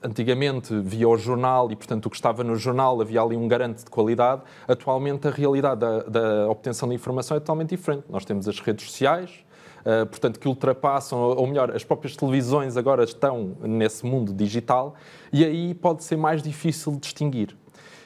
antigamente 0.03 0.79
via 0.81 1.09
o 1.09 1.17
jornal 1.17 1.71
e, 1.71 1.77
portanto, 1.77 2.07
o 2.07 2.11
que 2.11 2.17
estava 2.17 2.43
no 2.43 2.57
jornal 2.57 3.01
havia 3.01 3.21
ali 3.21 3.37
um 3.37 3.47
garante 3.47 3.85
de 3.85 3.91
qualidade. 3.91 4.43
Atualmente, 4.67 5.29
a 5.29 5.31
realidade 5.31 5.81
da, 5.81 6.03
da 6.03 6.49
obtenção 6.49 6.89
de 6.89 6.95
informação 6.95 7.37
é 7.37 7.41
totalmente 7.41 7.71
diferente. 7.71 8.05
Nós 8.09 8.25
temos 8.25 8.49
as 8.49 8.59
redes 8.61 8.87
sociais, 8.87 9.45
Uh, 9.81 10.07
portanto, 10.07 10.39
que 10.39 10.47
ultrapassam, 10.47 11.19
ou 11.19 11.47
melhor, 11.47 11.75
as 11.75 11.83
próprias 11.83 12.17
televisões 12.17 12.77
agora 12.77 13.05
estão 13.05 13.57
nesse 13.63 14.05
mundo 14.05 14.33
digital 14.33 14.95
e 15.33 15.45
aí 15.45 15.75
pode 15.75 16.05
ser 16.05 16.17
mais 16.17 16.43
difícil 16.43 16.97
distinguir. 17.01 17.57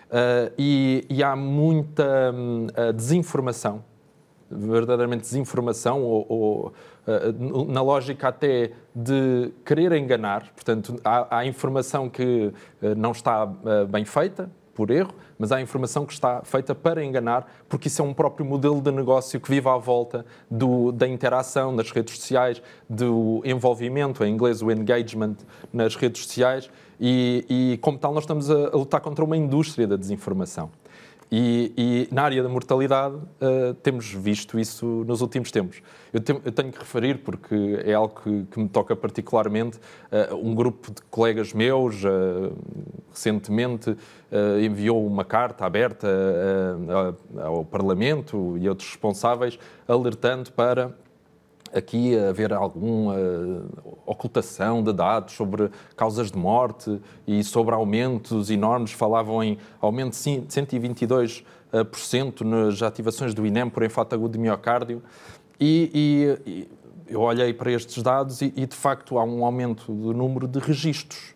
Uh, 0.07 0.53
e, 0.57 1.05
e, 1.11 1.23
há 1.23 1.35
muita 1.35 2.33
uh, 2.33 2.93
desinformação, 2.93 3.83
verdadeiramente 4.49 5.23
desinformação, 5.23 6.03
ou, 6.03 6.27
ou 6.29 6.73
na 7.67 7.83
lógica 7.83 8.29
até 8.29 8.71
de 8.95 9.53
querer 9.65 9.93
enganar. 9.93 10.53
Portanto, 10.55 10.97
há, 11.05 11.39
há 11.39 11.47
informação 11.47 12.09
que 12.09 12.53
não 12.97 13.11
está 13.11 13.45
bem 13.91 14.05
feita, 14.05 14.49
por 14.75 14.91
erro, 14.91 15.13
mas 15.39 15.53
há 15.53 15.61
informação 15.61 16.05
que 16.05 16.13
está 16.13 16.43
feita 16.43 16.75
para 16.75 17.05
enganar, 17.05 17.51
porque 17.69 17.89
isso 17.89 18.03
é 18.03 18.05
um 18.05 18.13
próprio 18.13 18.45
modelo 18.45 18.81
de 18.81 18.91
negócio 18.91 19.41
que 19.41 19.49
vive 19.49 19.69
à 19.69 19.77
volta 19.77 20.27
do, 20.51 20.93
da 20.93 21.07
interação 21.07 21.73
nas 21.73 21.91
redes 21.91 22.17
sociais, 22.17 22.63
do 22.89 23.41
envolvimento, 23.45 24.25
em 24.25 24.33
inglês 24.33 24.63
o 24.63 24.71
engagement, 24.71 25.37
nas 25.73 25.95
redes 25.97 26.25
sociais, 26.25 26.71
e, 27.01 27.45
e 27.49 27.79
como 27.79 27.99
tal 27.99 28.13
nós 28.13 28.25
estamos 28.25 28.51
a, 28.51 28.69
a 28.69 28.77
lutar 28.77 29.01
contra 29.01 29.25
uma 29.25 29.37
indústria 29.37 29.87
da 29.87 29.97
desinformação. 29.97 30.71
E, 31.37 31.73
e, 31.77 32.15
na 32.15 32.23
área 32.23 32.41
da 32.45 32.49
mortalidade 32.49 33.17
uh, 33.17 33.75
temos 33.83 34.07
visto 34.07 34.57
isso 34.57 34.87
nos 35.05 35.21
últimos 35.21 35.51
tempos. 35.51 35.83
Eu, 36.13 36.21
te, 36.21 36.31
eu, 36.31 36.53
tenho 36.53 36.71
que 36.71 36.79
referir, 36.79 37.25
porque 37.25 37.83
é 37.85 37.93
algo 37.93 38.21
que, 38.23 38.45
que 38.53 38.61
me 38.61 38.69
toca 38.69 38.95
particularmente, 38.95 39.79
uh, 40.31 40.37
um 40.37 40.55
grupo 40.55 40.93
de 40.93 41.03
colegas 41.11 41.53
meus 41.53 42.05
uh, 42.05 42.57
recentemente 43.11 43.97
enviou 44.61 45.07
uma 45.07 45.25
carta 45.25 45.65
aberta 45.65 46.09
ao 47.41 47.65
Parlamento 47.65 48.59
e 48.59 48.69
outros 48.69 48.89
responsáveis 48.89 49.57
alertando 49.87 50.51
para 50.51 50.93
aqui 51.75 52.17
haver 52.17 52.53
alguma 52.53 53.15
ocultação 54.07 54.83
de 54.83 54.93
dados 54.93 55.35
sobre 55.35 55.71
causas 55.97 56.31
de 56.31 56.39
morte 56.39 57.01
e 57.27 57.43
sobre 57.43 57.75
aumentos 57.75 58.51
enormes. 58.51 58.93
Falavam 58.93 59.43
em 59.43 59.59
aumento 59.81 60.13
de 60.13 60.19
122% 60.19 61.45
nas 62.43 62.81
ativações 62.83 63.35
do 63.35 63.45
INEM 63.45 63.69
por 63.69 63.83
enfato 63.83 64.15
agudo 64.15 64.35
de 64.35 64.39
miocárdio. 64.39 65.03
E, 65.59 66.39
e, 66.47 66.69
eu 67.07 67.21
olhei 67.21 67.53
para 67.53 67.71
estes 67.71 68.03
dados 68.03 68.41
e, 68.41 68.53
e, 68.57 68.67
de 68.67 68.75
facto, 68.75 69.19
há 69.19 69.25
um 69.25 69.45
aumento 69.45 69.93
do 69.93 70.13
número 70.13 70.49
de 70.49 70.59
registros. 70.59 71.35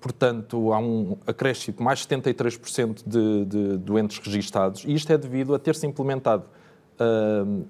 Portanto, 0.00 0.72
há 0.72 0.78
um 0.78 1.16
acréscimo 1.26 1.82
mais 1.82 2.06
73% 2.06 3.02
de, 3.04 3.44
de 3.44 3.78
doentes 3.78 4.18
registados. 4.18 4.84
E 4.84 4.94
isto 4.94 5.12
é 5.12 5.18
devido 5.18 5.54
a 5.54 5.58
ter-se 5.58 5.86
implementado 5.86 6.44
uh, 7.00 7.66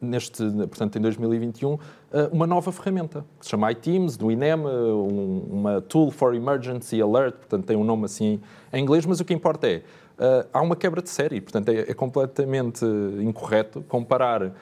neste, 0.00 0.42
portanto, 0.42 0.96
em 0.96 1.00
2021, 1.00 1.78
eh, 2.12 2.28
uma 2.32 2.46
nova 2.46 2.72
ferramenta 2.72 3.24
que 3.38 3.44
se 3.44 3.50
chama 3.50 3.70
iTeams, 3.70 4.16
do 4.16 4.30
INEM, 4.30 4.64
eh, 4.64 5.50
uma 5.50 5.80
Tool 5.82 6.10
for 6.10 6.34
Emergency 6.34 7.00
Alert, 7.02 7.36
portanto 7.36 7.66
tem 7.66 7.76
um 7.76 7.84
nome 7.84 8.06
assim 8.06 8.40
em 8.72 8.82
inglês, 8.82 9.04
mas 9.04 9.20
o 9.20 9.24
que 9.24 9.34
importa 9.34 9.68
é, 9.68 9.82
uh, 10.18 10.48
há 10.52 10.60
uma 10.60 10.76
quebra 10.76 11.02
de 11.02 11.10
série, 11.10 11.40
portanto 11.40 11.68
é, 11.68 11.80
é 11.80 11.94
completamente 11.94 12.84
incorreto 13.20 13.82
comparar 13.88 14.52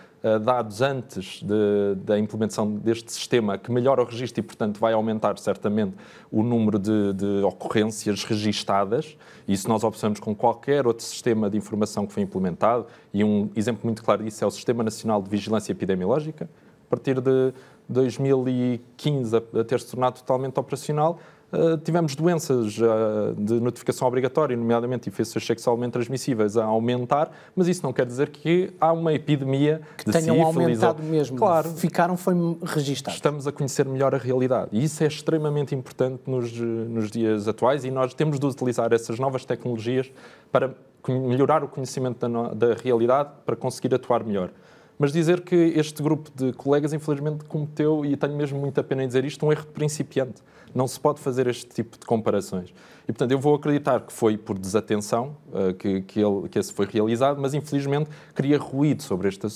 dados 0.41 0.83
antes 0.83 1.43
de, 1.43 1.95
da 2.05 2.19
implementação 2.19 2.73
deste 2.73 3.13
sistema 3.13 3.57
que 3.57 3.71
melhora 3.71 4.03
o 4.03 4.05
registro 4.05 4.41
e, 4.41 4.43
portanto, 4.43 4.81
vai 4.81 4.93
aumentar 4.93 5.39
certamente 5.39 5.95
o 6.31 6.43
número 6.43 6.79
de, 6.79 7.13
de 7.13 7.43
ocorrências 7.45 8.25
registadas. 8.25 9.17
Isso 9.47 9.69
nós 9.69 9.85
observamos 9.85 10.21
com 10.21 10.35
qualquer 10.35 10.87
outro 10.87 11.05
sistema 11.05 11.49
de 11.49 11.57
informação 11.57 12.07
que 12.07 12.13
foi 12.13 12.23
implementado 12.23 12.87
e 13.15 13.23
um 13.23 13.49
exemplo 13.55 13.83
muito 13.85 14.03
claro 14.03 14.25
disso 14.25 14.43
é 14.43 14.47
o 14.47 14.51
Sistema 14.51 14.83
Nacional 14.83 15.23
de 15.23 15.31
Vigilância 15.31 15.73
Epidemiológica, 15.73 16.49
a 16.87 16.91
partir 16.91 17.21
de 17.21 17.53
2015 17.89 19.37
a 19.37 19.65
ter 19.65 19.81
se 19.81 19.91
tornado 19.91 20.21
totalmente 20.21 20.59
operacional, 20.59 21.19
Uh, 21.51 21.79
tivemos 21.79 22.15
doenças 22.15 22.77
uh, 22.79 23.35
de 23.35 23.55
notificação 23.55 24.07
obrigatória, 24.07 24.55
nomeadamente 24.55 25.09
infecções 25.09 25.47
sexualmente 25.47 25.93
transmissíveis, 25.93 26.59
a 26.59 26.65
aumentar, 26.65 27.31
mas 27.57 27.69
isso 27.69 27.83
não 27.83 27.91
quer 27.91 28.05
dizer 28.05 28.29
que 28.29 28.71
há 28.79 28.93
uma 28.93 29.15
epidemia 29.15 29.81
que 29.97 30.05
de 30.05 30.13
tenham 30.13 30.37
sífilis. 30.37 30.83
aumentado 30.83 31.03
mesmo. 31.03 31.39
Claro. 31.39 31.71
Ficaram 31.71 32.19
foi 32.19 32.35
registados. 32.63 33.17
Estamos 33.17 33.47
a 33.47 33.53
conhecer 33.53 33.87
melhor 33.87 34.15
a 34.15 34.19
realidade 34.19 34.69
e 34.73 34.85
isso 34.85 35.03
é 35.03 35.07
extremamente 35.07 35.75
importante 35.75 36.21
nos, 36.27 36.53
nos 36.53 37.11
dias 37.11 37.49
atuais 37.49 37.83
e 37.83 37.91
nós 37.91 38.13
temos 38.13 38.39
de 38.39 38.45
utilizar 38.45 38.93
essas 38.93 39.19
novas 39.19 39.47
tecnologias 39.47 40.13
para 40.53 40.75
melhorar 41.09 41.65
o 41.65 41.69
conhecimento 41.69 42.29
da, 42.29 42.53
da 42.53 42.75
realidade 42.75 43.31
para 43.47 43.57
conseguir 43.57 43.95
atuar 43.95 44.23
melhor. 44.23 44.51
Mas 44.99 45.13
dizer 45.13 45.43
que 45.43 45.55
este 45.55 46.03
grupo 46.03 46.29
de 46.35 46.53
colegas, 46.53 46.93
infelizmente, 46.93 47.45
cometeu, 47.45 48.05
e 48.05 48.17
tenho 48.17 48.37
mesmo 48.37 48.59
muita 48.59 48.83
pena 48.83 49.05
em 49.05 49.07
dizer 49.07 49.25
isto, 49.25 49.47
um 49.47 49.53
erro 49.53 49.63
de 49.63 49.69
principiante. 49.69 50.43
Não 50.75 50.87
se 50.87 50.99
pode 50.99 51.21
fazer 51.21 51.47
este 51.47 51.67
tipo 51.67 51.99
de 51.99 52.07
comparações. 52.07 52.71
E, 53.05 53.13
portanto, 53.13 53.33
eu 53.33 53.39
vou 53.39 53.55
acreditar 53.55 54.01
que 54.01 54.13
foi 54.13 54.37
por 54.37 54.59
desatenção 54.59 55.37
uh, 55.53 55.73
que, 55.75 56.03
que, 56.03 56.21
ele, 56.21 56.49
que 56.49 56.59
esse 56.59 56.73
foi 56.73 56.87
realizado, 56.87 57.41
mas, 57.41 57.55
infelizmente, 57.55 58.11
cria 58.35 58.59
ruído 58.59 59.03
sobre 59.03 59.29
este 59.29 59.47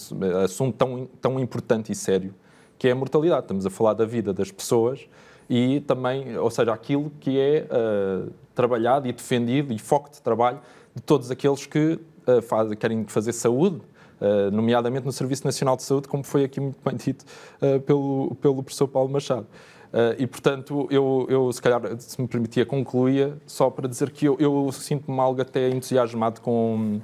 assunto 0.45 0.77
tão, 0.77 1.09
tão 1.21 1.41
importante 1.41 1.93
e 1.93 1.95
sério, 1.95 2.35
que 2.79 2.89
é 2.89 2.93
a 2.93 2.95
mortalidade. 2.95 3.43
Estamos 3.43 3.67
a 3.67 3.71
falar 3.71 3.95
da 3.95 4.05
vida 4.05 4.33
das 4.33 4.51
pessoas 4.51 5.07
e 5.49 5.81
também, 5.81 6.37
ou 6.39 6.51
seja, 6.51 6.73
aquilo 6.73 7.13
que 7.21 7.39
é 7.39 7.67
uh, 7.67 8.33
trabalhado 8.55 9.07
e 9.07 9.13
defendido 9.13 9.73
e 9.73 9.79
foco 9.79 10.11
de 10.11 10.23
trabalho 10.23 10.61
de 10.95 11.03
todos 11.03 11.31
aqueles 11.31 11.67
que 11.67 11.99
uh, 12.27 12.43
faz, 12.43 12.73
querem 12.75 13.05
fazer 13.05 13.33
saúde 13.33 13.81
eh, 14.23 14.51
nomeadamente 14.53 15.05
no 15.05 15.11
Serviço 15.11 15.45
Nacional 15.45 15.77
de 15.77 15.83
Saúde, 15.83 16.07
como 16.07 16.23
foi 16.23 16.45
aqui 16.45 16.61
muito 16.61 16.79
bem 16.85 16.95
dito 16.95 17.25
uh, 17.61 17.81
pelo, 17.81 18.37
pelo 18.41 18.63
professor 18.63 18.87
Paulo 18.87 19.09
Machado. 19.09 19.49
Uh, 19.93 20.17
e, 20.19 20.27
portanto, 20.27 20.89
eu, 20.91 21.27
eu, 21.29 21.53
se 21.53 21.61
calhar, 21.61 21.83
se 21.99 22.21
me 22.21 22.27
permitia, 22.27 22.65
concluía 22.65 23.37
só 23.47 23.69
para 23.69 23.87
dizer 23.87 24.11
que 24.11 24.25
eu, 24.25 24.37
eu 24.39 24.73
sinto-me 24.73 25.21
algo 25.21 25.43
até 25.43 25.69
entusiasmado 25.69 26.41
com, 26.41 26.99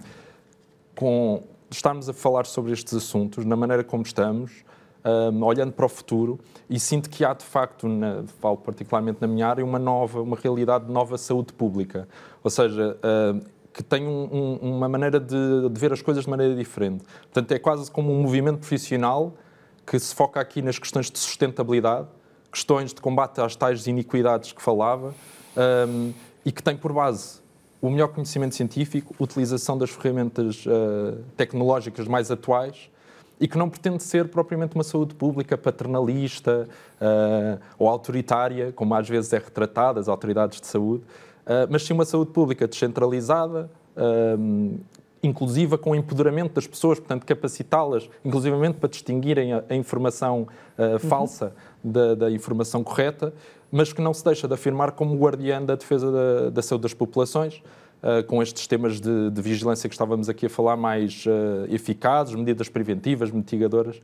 com 0.96 1.42
estarmos 1.70 2.08
a 2.08 2.14
falar 2.14 2.46
sobre 2.46 2.72
estes 2.72 2.94
assuntos, 2.94 3.44
na 3.44 3.56
maneira 3.56 3.84
como 3.84 4.02
estamos, 4.02 4.64
um, 5.04 5.44
olhando 5.44 5.72
para 5.72 5.86
o 5.86 5.88
futuro, 5.88 6.38
e 6.68 6.80
sinto 6.80 7.10
que 7.10 7.24
há, 7.24 7.34
de 7.34 7.44
facto, 7.44 7.86
na, 7.88 8.24
falo 8.40 8.56
particularmente 8.56 9.18
na 9.20 9.26
minha 9.26 9.46
área, 9.46 9.64
uma 9.64 9.78
nova, 9.78 10.22
uma 10.22 10.36
realidade 10.36 10.86
de 10.86 10.92
nova 10.92 11.18
saúde 11.18 11.52
pública. 11.52 12.08
Ou 12.42 12.50
seja, 12.50 12.96
uh, 12.96 13.40
que 13.72 13.82
tem 13.82 14.06
um, 14.06 14.28
um, 14.32 14.76
uma 14.76 14.88
maneira 14.88 15.20
de, 15.20 15.68
de, 15.68 15.80
ver 15.80 15.92
as 15.92 16.02
coisas 16.02 16.24
de 16.24 16.30
maneira 16.30 16.54
diferente. 16.54 17.04
Portanto, 17.22 17.52
é 17.52 17.58
quase 17.58 17.90
como 17.90 18.12
um 18.12 18.22
movimento 18.22 18.58
profissional 18.58 19.34
que 19.86 19.98
se 19.98 20.14
foca 20.14 20.40
aqui 20.40 20.60
nas 20.60 20.78
questões 20.78 21.10
de 21.10 21.18
sustentabilidade, 21.18 22.08
questões 22.50 22.92
de 22.92 23.00
combate 23.00 23.40
às 23.40 23.54
tais 23.54 23.86
iniquidades 23.86 24.52
que 24.52 24.62
falava, 24.62 25.14
um, 25.88 26.12
e 26.44 26.52
que 26.52 26.62
tem 26.62 26.76
por 26.76 26.92
base 26.92 27.40
o 27.80 27.90
melhor 27.90 28.08
conhecimento 28.08 28.54
científico, 28.54 29.14
utilização 29.18 29.78
das 29.78 29.90
ferramentas 29.90 30.64
uh, 30.66 31.22
tecnológicas 31.36 32.08
mais 32.08 32.30
atuais 32.30 32.90
e 33.40 33.46
que 33.46 33.56
não 33.56 33.70
pretende 33.70 34.02
ser 34.02 34.28
propriamente 34.28 34.74
uma 34.74 34.82
saúde 34.82 35.14
pública 35.14 35.56
paternalista 35.56 36.68
uh, 37.00 37.60
ou 37.78 37.88
autoritária, 37.88 38.72
como 38.72 38.94
às 38.94 39.08
vezes 39.08 39.32
é 39.32 39.38
retratada 39.38 40.00
as 40.00 40.08
autoridades 40.08 40.60
de 40.60 40.66
saúde, 40.66 41.04
ah, 41.48 41.66
mas 41.70 41.82
sim 41.82 41.94
uma 41.94 42.04
saúde 42.04 42.30
pública 42.30 42.68
descentralizada, 42.68 43.70
inclusiva 45.22 45.76
com 45.76 45.90
o 45.90 45.94
empoderamento 45.94 46.54
das 46.54 46.66
pessoas, 46.66 46.98
portanto, 46.98 47.24
capacitá-las, 47.24 48.08
inclusivamente 48.24 48.78
para 48.78 48.88
distinguirem 48.88 49.52
a, 49.52 49.64
a 49.68 49.74
informação 49.74 50.46
uh, 50.78 50.98
falsa 50.98 51.52
uhum. 51.82 51.92
da, 51.92 52.14
da, 52.14 52.30
informação 52.30 52.84
correta, 52.84 53.32
mas 53.70 53.92
que 53.92 54.00
não 54.00 54.14
se 54.14 54.24
deixa 54.24 54.46
de 54.46 54.54
afirmar 54.54 54.92
como 54.92 55.16
guardiã 55.16 55.62
da 55.62 55.74
defesa 55.74 56.10
da, 56.10 56.50
da 56.50 56.62
saúde 56.62 56.82
das 56.82 56.94
populações, 56.94 57.56
uh, 58.02 58.24
com 58.26 58.42
estes 58.42 58.60
sistemas 58.60 59.00
de, 59.00 59.30
de, 59.30 59.42
vigilância 59.42 59.88
que 59.88 59.94
estávamos 59.94 60.28
aqui 60.28 60.46
a 60.46 60.50
falar 60.50 60.76
mais 60.76 61.24
uh, 61.26 61.72
eficazes, 61.72 62.34
medidas 62.34 62.68
preventivas, 62.68 63.30
mitigadoras, 63.30 64.00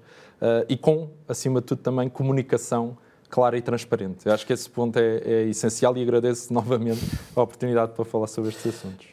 e 0.68 0.76
com, 0.76 1.08
acima 1.26 1.60
de 1.60 1.68
tudo, 1.68 1.78
também 1.78 2.06
comunicação 2.06 2.98
clara 3.30 3.56
e 3.56 3.62
transparente. 3.62 4.26
Eu 4.26 4.32
acho 4.34 4.44
que 4.44 4.52
esse 4.52 4.68
ponto 4.68 4.98
é, 4.98 5.22
é 5.24 5.42
essencial 5.44 5.96
e 5.96 6.02
agradeço 6.02 6.52
novamente 6.52 7.00
a 7.34 7.40
oportunidade 7.40 7.92
para 7.92 8.04
falar 8.04 8.26
sobre 8.26 8.50
estes 8.50 8.66
assuntos. 8.66 9.06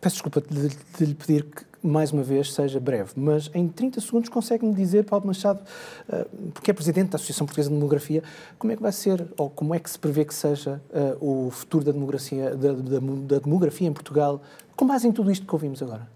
Peço 0.00 0.16
desculpa 0.16 0.40
de, 0.40 0.68
de, 0.68 1.04
lhe 1.04 1.14
pedir 1.14 1.44
que, 1.44 1.64
mais 1.82 2.12
uma 2.12 2.22
vez, 2.22 2.52
seja 2.52 2.78
breve, 2.78 3.12
mas 3.16 3.50
em 3.54 3.68
30 3.68 4.00
segundos 4.00 4.28
consegue-me 4.28 4.74
dizer, 4.74 5.04
Paulo 5.04 5.26
Machado, 5.26 5.60
uh, 6.08 6.50
porque 6.52 6.70
é 6.70 6.74
presidente 6.74 7.10
da 7.10 7.16
Associação 7.16 7.46
Portuguesa 7.46 7.68
de 7.68 7.74
Demografia, 7.74 8.22
como 8.58 8.72
é 8.72 8.76
que 8.76 8.82
vai 8.82 8.92
ser, 8.92 9.26
ou 9.36 9.48
como 9.48 9.74
é 9.74 9.78
que 9.78 9.90
se 9.90 9.98
prevê 9.98 10.24
que 10.24 10.34
seja 10.34 10.80
uh, 10.90 11.46
o 11.46 11.50
futuro 11.50 11.84
da 11.84 11.92
demografia, 11.92 12.54
da, 12.54 12.72
da, 12.72 12.98
da 12.98 13.38
demografia 13.38 13.88
em 13.88 13.92
Portugal, 13.92 14.42
com 14.76 14.86
base 14.86 15.06
em 15.06 15.12
tudo 15.12 15.30
isto 15.30 15.46
que 15.46 15.54
ouvimos 15.54 15.82
agora? 15.82 16.08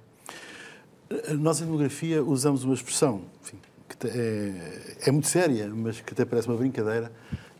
Nós, 1.38 1.61
em 1.61 1.64
demografia, 1.64 2.23
usamos 2.23 2.64
uma 2.64 2.75
expressão, 2.75 3.23
enfim, 3.42 3.59
que 3.88 4.07
é, 4.07 5.09
é 5.09 5.11
muito 5.11 5.29
séria, 5.29 5.68
mas 5.68 6.01
que 6.01 6.12
até 6.12 6.25
parece 6.25 6.49
uma 6.49 6.57
brincadeira 6.57 7.12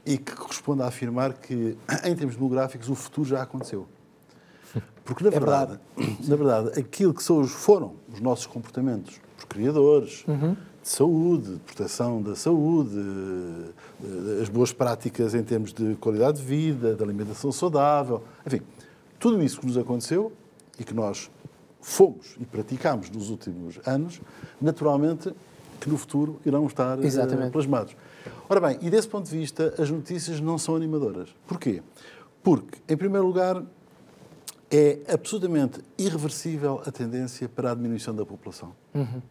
e 0.05 0.19
que 0.19 0.35
corresponde 0.35 0.83
a 0.83 0.87
afirmar 0.87 1.35
que, 1.35 1.77
em 2.05 2.15
termos 2.15 2.37
demográficos, 2.37 2.89
o 2.89 2.95
futuro 2.95 3.29
já 3.29 3.43
aconteceu. 3.43 3.87
Porque, 5.05 5.23
na 5.23 5.29
é 5.29 5.33
verdade, 5.33 5.79
verdade. 5.97 6.19
na 6.29 6.37
verdade 6.37 6.81
aquilo 6.81 7.13
que 7.13 7.23
são, 7.23 7.45
foram 7.47 7.95
os 8.13 8.21
nossos 8.21 8.47
comportamentos, 8.47 9.21
os 9.39 9.45
criadores, 9.45 10.25
uhum. 10.27 10.55
de 10.83 10.89
saúde, 10.89 11.55
de 11.55 11.61
proteção 11.61 12.23
da 12.23 12.35
saúde, 12.35 12.99
as 14.41 14.49
boas 14.49 14.73
práticas 14.73 15.35
em 15.35 15.43
termos 15.43 15.73
de 15.73 15.95
qualidade 15.97 16.39
de 16.39 16.45
vida, 16.45 16.95
de 16.95 17.03
alimentação 17.03 17.53
saudável, 17.53 18.23
enfim, 18.47 18.63
tudo 19.19 19.43
isso 19.43 19.61
que 19.61 19.67
nos 19.67 19.77
aconteceu 19.77 20.33
e 20.79 20.85
que 20.85 20.95
nós 20.95 21.31
fomos 21.81 22.35
e 22.41 22.45
praticámos 22.47 23.11
nos 23.11 23.29
últimos 23.29 23.79
anos, 23.87 24.21
naturalmente 24.61 25.35
que 25.81 25.91
no 25.91 25.99
futuro 25.99 26.41
irão 26.47 26.67
estar 26.67 26.99
eh, 26.99 27.07
Exatamente. 27.07 27.53
plasmados. 27.53 27.95
Ora 28.49 28.61
bem, 28.61 28.79
e 28.81 28.89
desse 28.89 29.07
ponto 29.07 29.29
de 29.29 29.37
vista, 29.37 29.75
as 29.79 29.91
notícias 29.91 30.41
não 30.41 30.57
são 30.57 30.77
animadoras. 30.77 31.29
Porquê? 31.47 31.83
Porque, 32.43 32.79
em 32.89 32.97
primeiro 32.97 33.27
lugar, 33.27 33.63
é 34.75 34.99
absolutamente 35.09 35.81
irreversível 35.97 36.83
a 36.85 36.91
tendência 36.91 37.49
para 37.49 37.71
a 37.71 37.75
diminuição 37.75 38.13
da 38.13 38.27
população. 38.27 38.73
Uhum. 38.93 39.23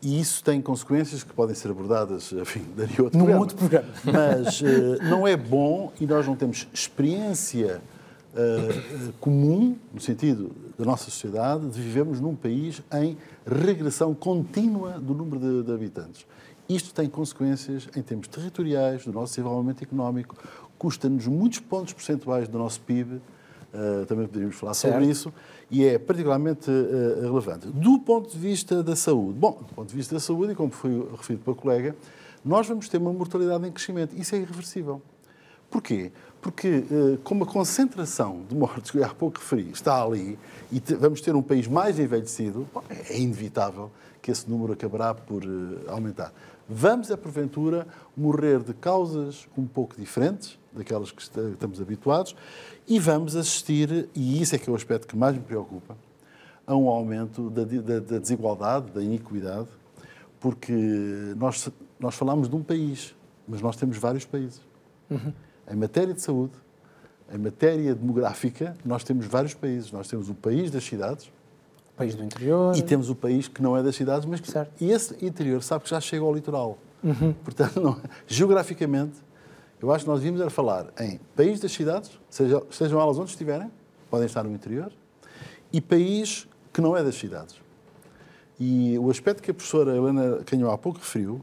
E 0.00 0.18
isso 0.18 0.42
tem 0.42 0.62
consequências 0.62 1.22
que 1.22 1.32
podem 1.32 1.54
ser 1.54 1.70
abordadas, 1.70 2.32
enfim, 2.32 2.64
daria 2.74 3.02
outro 3.02 3.18
Num 3.18 3.24
programa. 3.26 3.40
outro 3.40 3.56
programa. 3.56 3.88
Mas 4.02 4.62
uh, 4.62 4.64
não 5.02 5.28
é 5.28 5.36
bom 5.36 5.92
e 6.00 6.06
nós 6.06 6.26
não 6.26 6.34
temos 6.34 6.66
experiência 6.72 7.82
uh, 8.32 9.12
comum, 9.20 9.76
no 9.92 10.00
sentido 10.00 10.50
da 10.78 10.86
nossa 10.86 11.04
sociedade, 11.04 11.68
de 11.68 11.78
vivemos 11.78 12.18
num 12.18 12.34
país 12.34 12.80
em 12.94 13.18
regressão 13.46 14.14
contínua 14.14 14.92
do 14.98 15.12
número 15.12 15.38
de, 15.38 15.66
de 15.66 15.72
habitantes. 15.72 16.26
Isto 16.66 16.94
tem 16.94 17.10
consequências 17.10 17.88
em 17.94 18.00
termos 18.00 18.26
territoriais, 18.26 19.04
do 19.04 19.12
nosso 19.12 19.34
desenvolvimento 19.34 19.82
económico, 19.82 20.34
custa-nos 20.78 21.26
muitos 21.26 21.58
pontos 21.58 21.92
percentuais 21.92 22.48
do 22.48 22.56
nosso 22.56 22.80
PIB, 22.80 23.20
uh, 23.72 24.06
também 24.06 24.26
poderíamos 24.26 24.56
falar 24.56 24.74
certo. 24.74 24.94
sobre 24.94 25.10
isso, 25.10 25.32
e 25.70 25.84
é 25.84 25.98
particularmente 25.98 26.70
uh, 26.70 27.22
relevante. 27.22 27.68
Do 27.68 27.98
ponto 27.98 28.30
de 28.30 28.38
vista 28.38 28.82
da 28.82 28.96
saúde, 28.96 29.38
bom, 29.38 29.62
do 29.66 29.74
ponto 29.74 29.88
de 29.88 29.94
vista 29.94 30.14
da 30.14 30.20
saúde, 30.20 30.52
e 30.52 30.54
como 30.54 30.70
foi 30.70 31.08
referido 31.16 31.44
pelo 31.44 31.56
colega, 31.56 31.96
nós 32.44 32.66
vamos 32.66 32.88
ter 32.88 32.98
uma 32.98 33.12
mortalidade 33.12 33.66
em 33.66 33.70
crescimento. 33.70 34.16
Isso 34.16 34.34
é 34.34 34.38
irreversível. 34.38 35.00
Porquê? 35.72 36.12
Porque, 36.40 36.68
uh, 36.68 37.18
como 37.24 37.44
a 37.44 37.46
concentração 37.46 38.44
de 38.46 38.54
mortes 38.54 38.90
que 38.90 38.98
eu 38.98 39.04
há 39.04 39.08
pouco 39.08 39.38
referi 39.38 39.70
está 39.70 40.04
ali, 40.04 40.38
e 40.70 40.80
vamos 40.94 41.22
ter 41.22 41.34
um 41.34 41.40
país 41.40 41.66
mais 41.66 41.98
envelhecido, 41.98 42.68
bom, 42.74 42.84
é 42.90 43.18
inevitável 43.18 43.90
que 44.20 44.30
esse 44.30 44.48
número 44.48 44.74
acabará 44.74 45.14
por 45.14 45.42
aumentar. 45.88 46.32
Vamos, 46.68 47.10
a 47.10 47.16
porventura, 47.16 47.86
morrer 48.14 48.60
de 48.60 48.74
causas 48.74 49.48
um 49.56 49.66
pouco 49.66 49.96
diferentes 49.96 50.58
daquelas 50.72 51.10
que 51.10 51.22
estamos 51.22 51.80
habituados 51.80 52.36
e 52.86 52.98
vamos 52.98 53.34
assistir, 53.34 54.08
e 54.14 54.40
isso 54.40 54.54
é 54.54 54.58
que 54.58 54.68
é 54.68 54.72
o 54.72 54.76
aspecto 54.76 55.08
que 55.08 55.16
mais 55.16 55.34
me 55.34 55.42
preocupa, 55.42 55.96
a 56.66 56.76
um 56.76 56.88
aumento 56.88 57.50
da, 57.50 57.64
da, 57.64 57.98
da 57.98 58.18
desigualdade, 58.18 58.90
da 58.92 59.02
iniquidade, 59.02 59.68
porque 60.38 60.72
nós, 61.36 61.68
nós 61.98 62.14
falamos 62.14 62.48
de 62.48 62.54
um 62.54 62.62
país, 62.62 63.14
mas 63.48 63.60
nós 63.62 63.74
temos 63.74 63.96
vários 63.96 64.24
países. 64.24 64.60
Uhum. 65.10 65.32
Em 65.70 65.76
matéria 65.76 66.12
de 66.12 66.20
saúde, 66.20 66.52
em 67.32 67.38
matéria 67.38 67.94
demográfica, 67.94 68.76
nós 68.84 69.04
temos 69.04 69.26
vários 69.26 69.54
países. 69.54 69.90
Nós 69.90 70.08
temos 70.08 70.28
o 70.28 70.34
país 70.34 70.70
das 70.70 70.84
cidades, 70.84 71.30
país 71.96 72.14
do 72.14 72.24
interior. 72.24 72.76
E 72.76 72.82
temos 72.82 73.08
o 73.08 73.14
país 73.14 73.48
que 73.48 73.62
não 73.62 73.76
é 73.76 73.82
das 73.82 73.96
cidades, 73.96 74.26
mas 74.26 74.40
que. 74.40 74.50
Certo. 74.50 74.72
E 74.80 74.90
esse 74.90 75.24
interior 75.24 75.62
sabe 75.62 75.84
que 75.84 75.90
já 75.90 76.00
chega 76.00 76.24
ao 76.24 76.34
litoral. 76.34 76.78
Uhum. 77.02 77.32
Portanto, 77.44 77.80
não, 77.80 78.00
geograficamente, 78.26 79.18
eu 79.80 79.90
acho 79.90 80.04
que 80.04 80.10
nós 80.10 80.20
devíamos 80.20 80.40
era 80.40 80.50
falar 80.50 80.86
em 81.00 81.18
país 81.34 81.58
das 81.58 81.72
cidades, 81.72 82.10
seja, 82.30 82.62
sejam 82.70 83.00
elas 83.00 83.18
onde 83.18 83.30
estiverem, 83.30 83.70
podem 84.08 84.26
estar 84.26 84.44
no 84.44 84.52
interior, 84.52 84.92
e 85.72 85.80
país 85.80 86.46
que 86.72 86.80
não 86.80 86.96
é 86.96 87.02
das 87.02 87.16
cidades. 87.16 87.60
E 88.60 88.96
o 88.98 89.10
aspecto 89.10 89.42
que 89.42 89.50
a 89.50 89.54
professora 89.54 89.96
Helena 89.96 90.44
Canhão 90.44 90.70
há 90.70 90.78
pouco 90.78 91.00
referiu, 91.00 91.42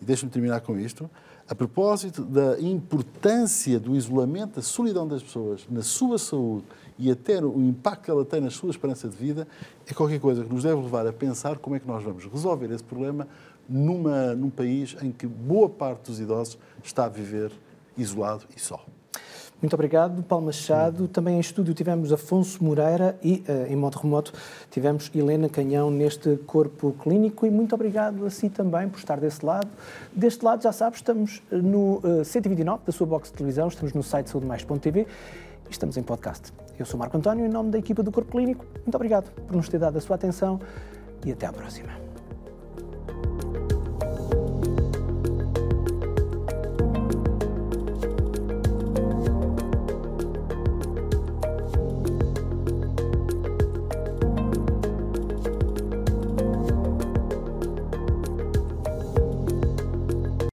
e 0.00 0.04
deixe-me 0.04 0.30
terminar 0.30 0.60
com 0.60 0.78
isto, 0.78 1.10
a 1.50 1.54
propósito 1.54 2.24
da 2.24 2.60
importância 2.60 3.80
do 3.80 3.96
isolamento, 3.96 4.54
da 4.54 4.62
solidão 4.62 5.08
das 5.08 5.20
pessoas 5.20 5.66
na 5.68 5.82
sua 5.82 6.16
saúde 6.16 6.64
e 6.96 7.10
até 7.10 7.44
o 7.44 7.60
impacto 7.60 8.04
que 8.04 8.10
ela 8.12 8.24
tem 8.24 8.40
na 8.40 8.50
sua 8.50 8.70
esperança 8.70 9.08
de 9.08 9.16
vida, 9.16 9.48
é 9.84 9.92
qualquer 9.92 10.20
coisa 10.20 10.44
que 10.44 10.54
nos 10.54 10.62
deve 10.62 10.80
levar 10.80 11.04
a 11.08 11.12
pensar 11.12 11.58
como 11.58 11.74
é 11.74 11.80
que 11.80 11.88
nós 11.88 12.04
vamos 12.04 12.24
resolver 12.24 12.70
esse 12.70 12.84
problema 12.84 13.26
numa, 13.68 14.32
num 14.36 14.48
país 14.48 14.96
em 15.02 15.10
que 15.10 15.26
boa 15.26 15.68
parte 15.68 16.06
dos 16.06 16.20
idosos 16.20 16.56
está 16.84 17.06
a 17.06 17.08
viver 17.08 17.50
isolado 17.98 18.44
e 18.56 18.60
só. 18.60 18.86
Muito 19.60 19.74
obrigado, 19.74 20.22
Paulo 20.22 20.46
Machado. 20.46 21.06
Também 21.06 21.36
em 21.36 21.40
estúdio 21.40 21.74
tivemos 21.74 22.10
Afonso 22.12 22.64
Moreira 22.64 23.18
e, 23.22 23.44
uh, 23.46 23.70
em 23.70 23.76
modo 23.76 23.98
remoto, 23.98 24.32
tivemos 24.70 25.10
Helena 25.14 25.50
Canhão 25.50 25.90
neste 25.90 26.36
corpo 26.46 26.94
clínico. 27.02 27.46
E 27.46 27.50
muito 27.50 27.74
obrigado 27.74 28.24
a 28.24 28.30
si 28.30 28.48
também 28.48 28.88
por 28.88 28.98
estar 28.98 29.20
desse 29.20 29.44
lado. 29.44 29.68
Deste 30.12 30.42
lado, 30.44 30.62
já 30.62 30.72
sabes, 30.72 31.00
estamos 31.00 31.42
no 31.50 31.98
uh, 31.98 32.20
eh, 32.20 32.24
129 32.24 32.84
da 32.86 32.92
sua 32.92 33.06
box 33.06 33.30
de 33.30 33.36
televisão, 33.36 33.68
estamos 33.68 33.92
no 33.92 34.02
site 34.02 34.30
saudemais.tv 34.30 35.00
e 35.00 35.06
estamos 35.70 35.96
em 35.98 36.02
podcast. 36.02 36.52
Eu 36.78 36.86
sou 36.86 36.98
Marco 36.98 37.16
António, 37.18 37.44
em 37.44 37.48
nome 37.48 37.70
da 37.70 37.78
equipa 37.78 38.02
do 38.02 38.10
Corpo 38.10 38.32
Clínico. 38.32 38.64
Muito 38.76 38.94
obrigado 38.94 39.30
por 39.46 39.54
nos 39.54 39.68
ter 39.68 39.78
dado 39.78 39.98
a 39.98 40.00
sua 40.00 40.16
atenção 40.16 40.58
e 41.24 41.32
até 41.32 41.46
à 41.46 41.52
próxima. 41.52 42.09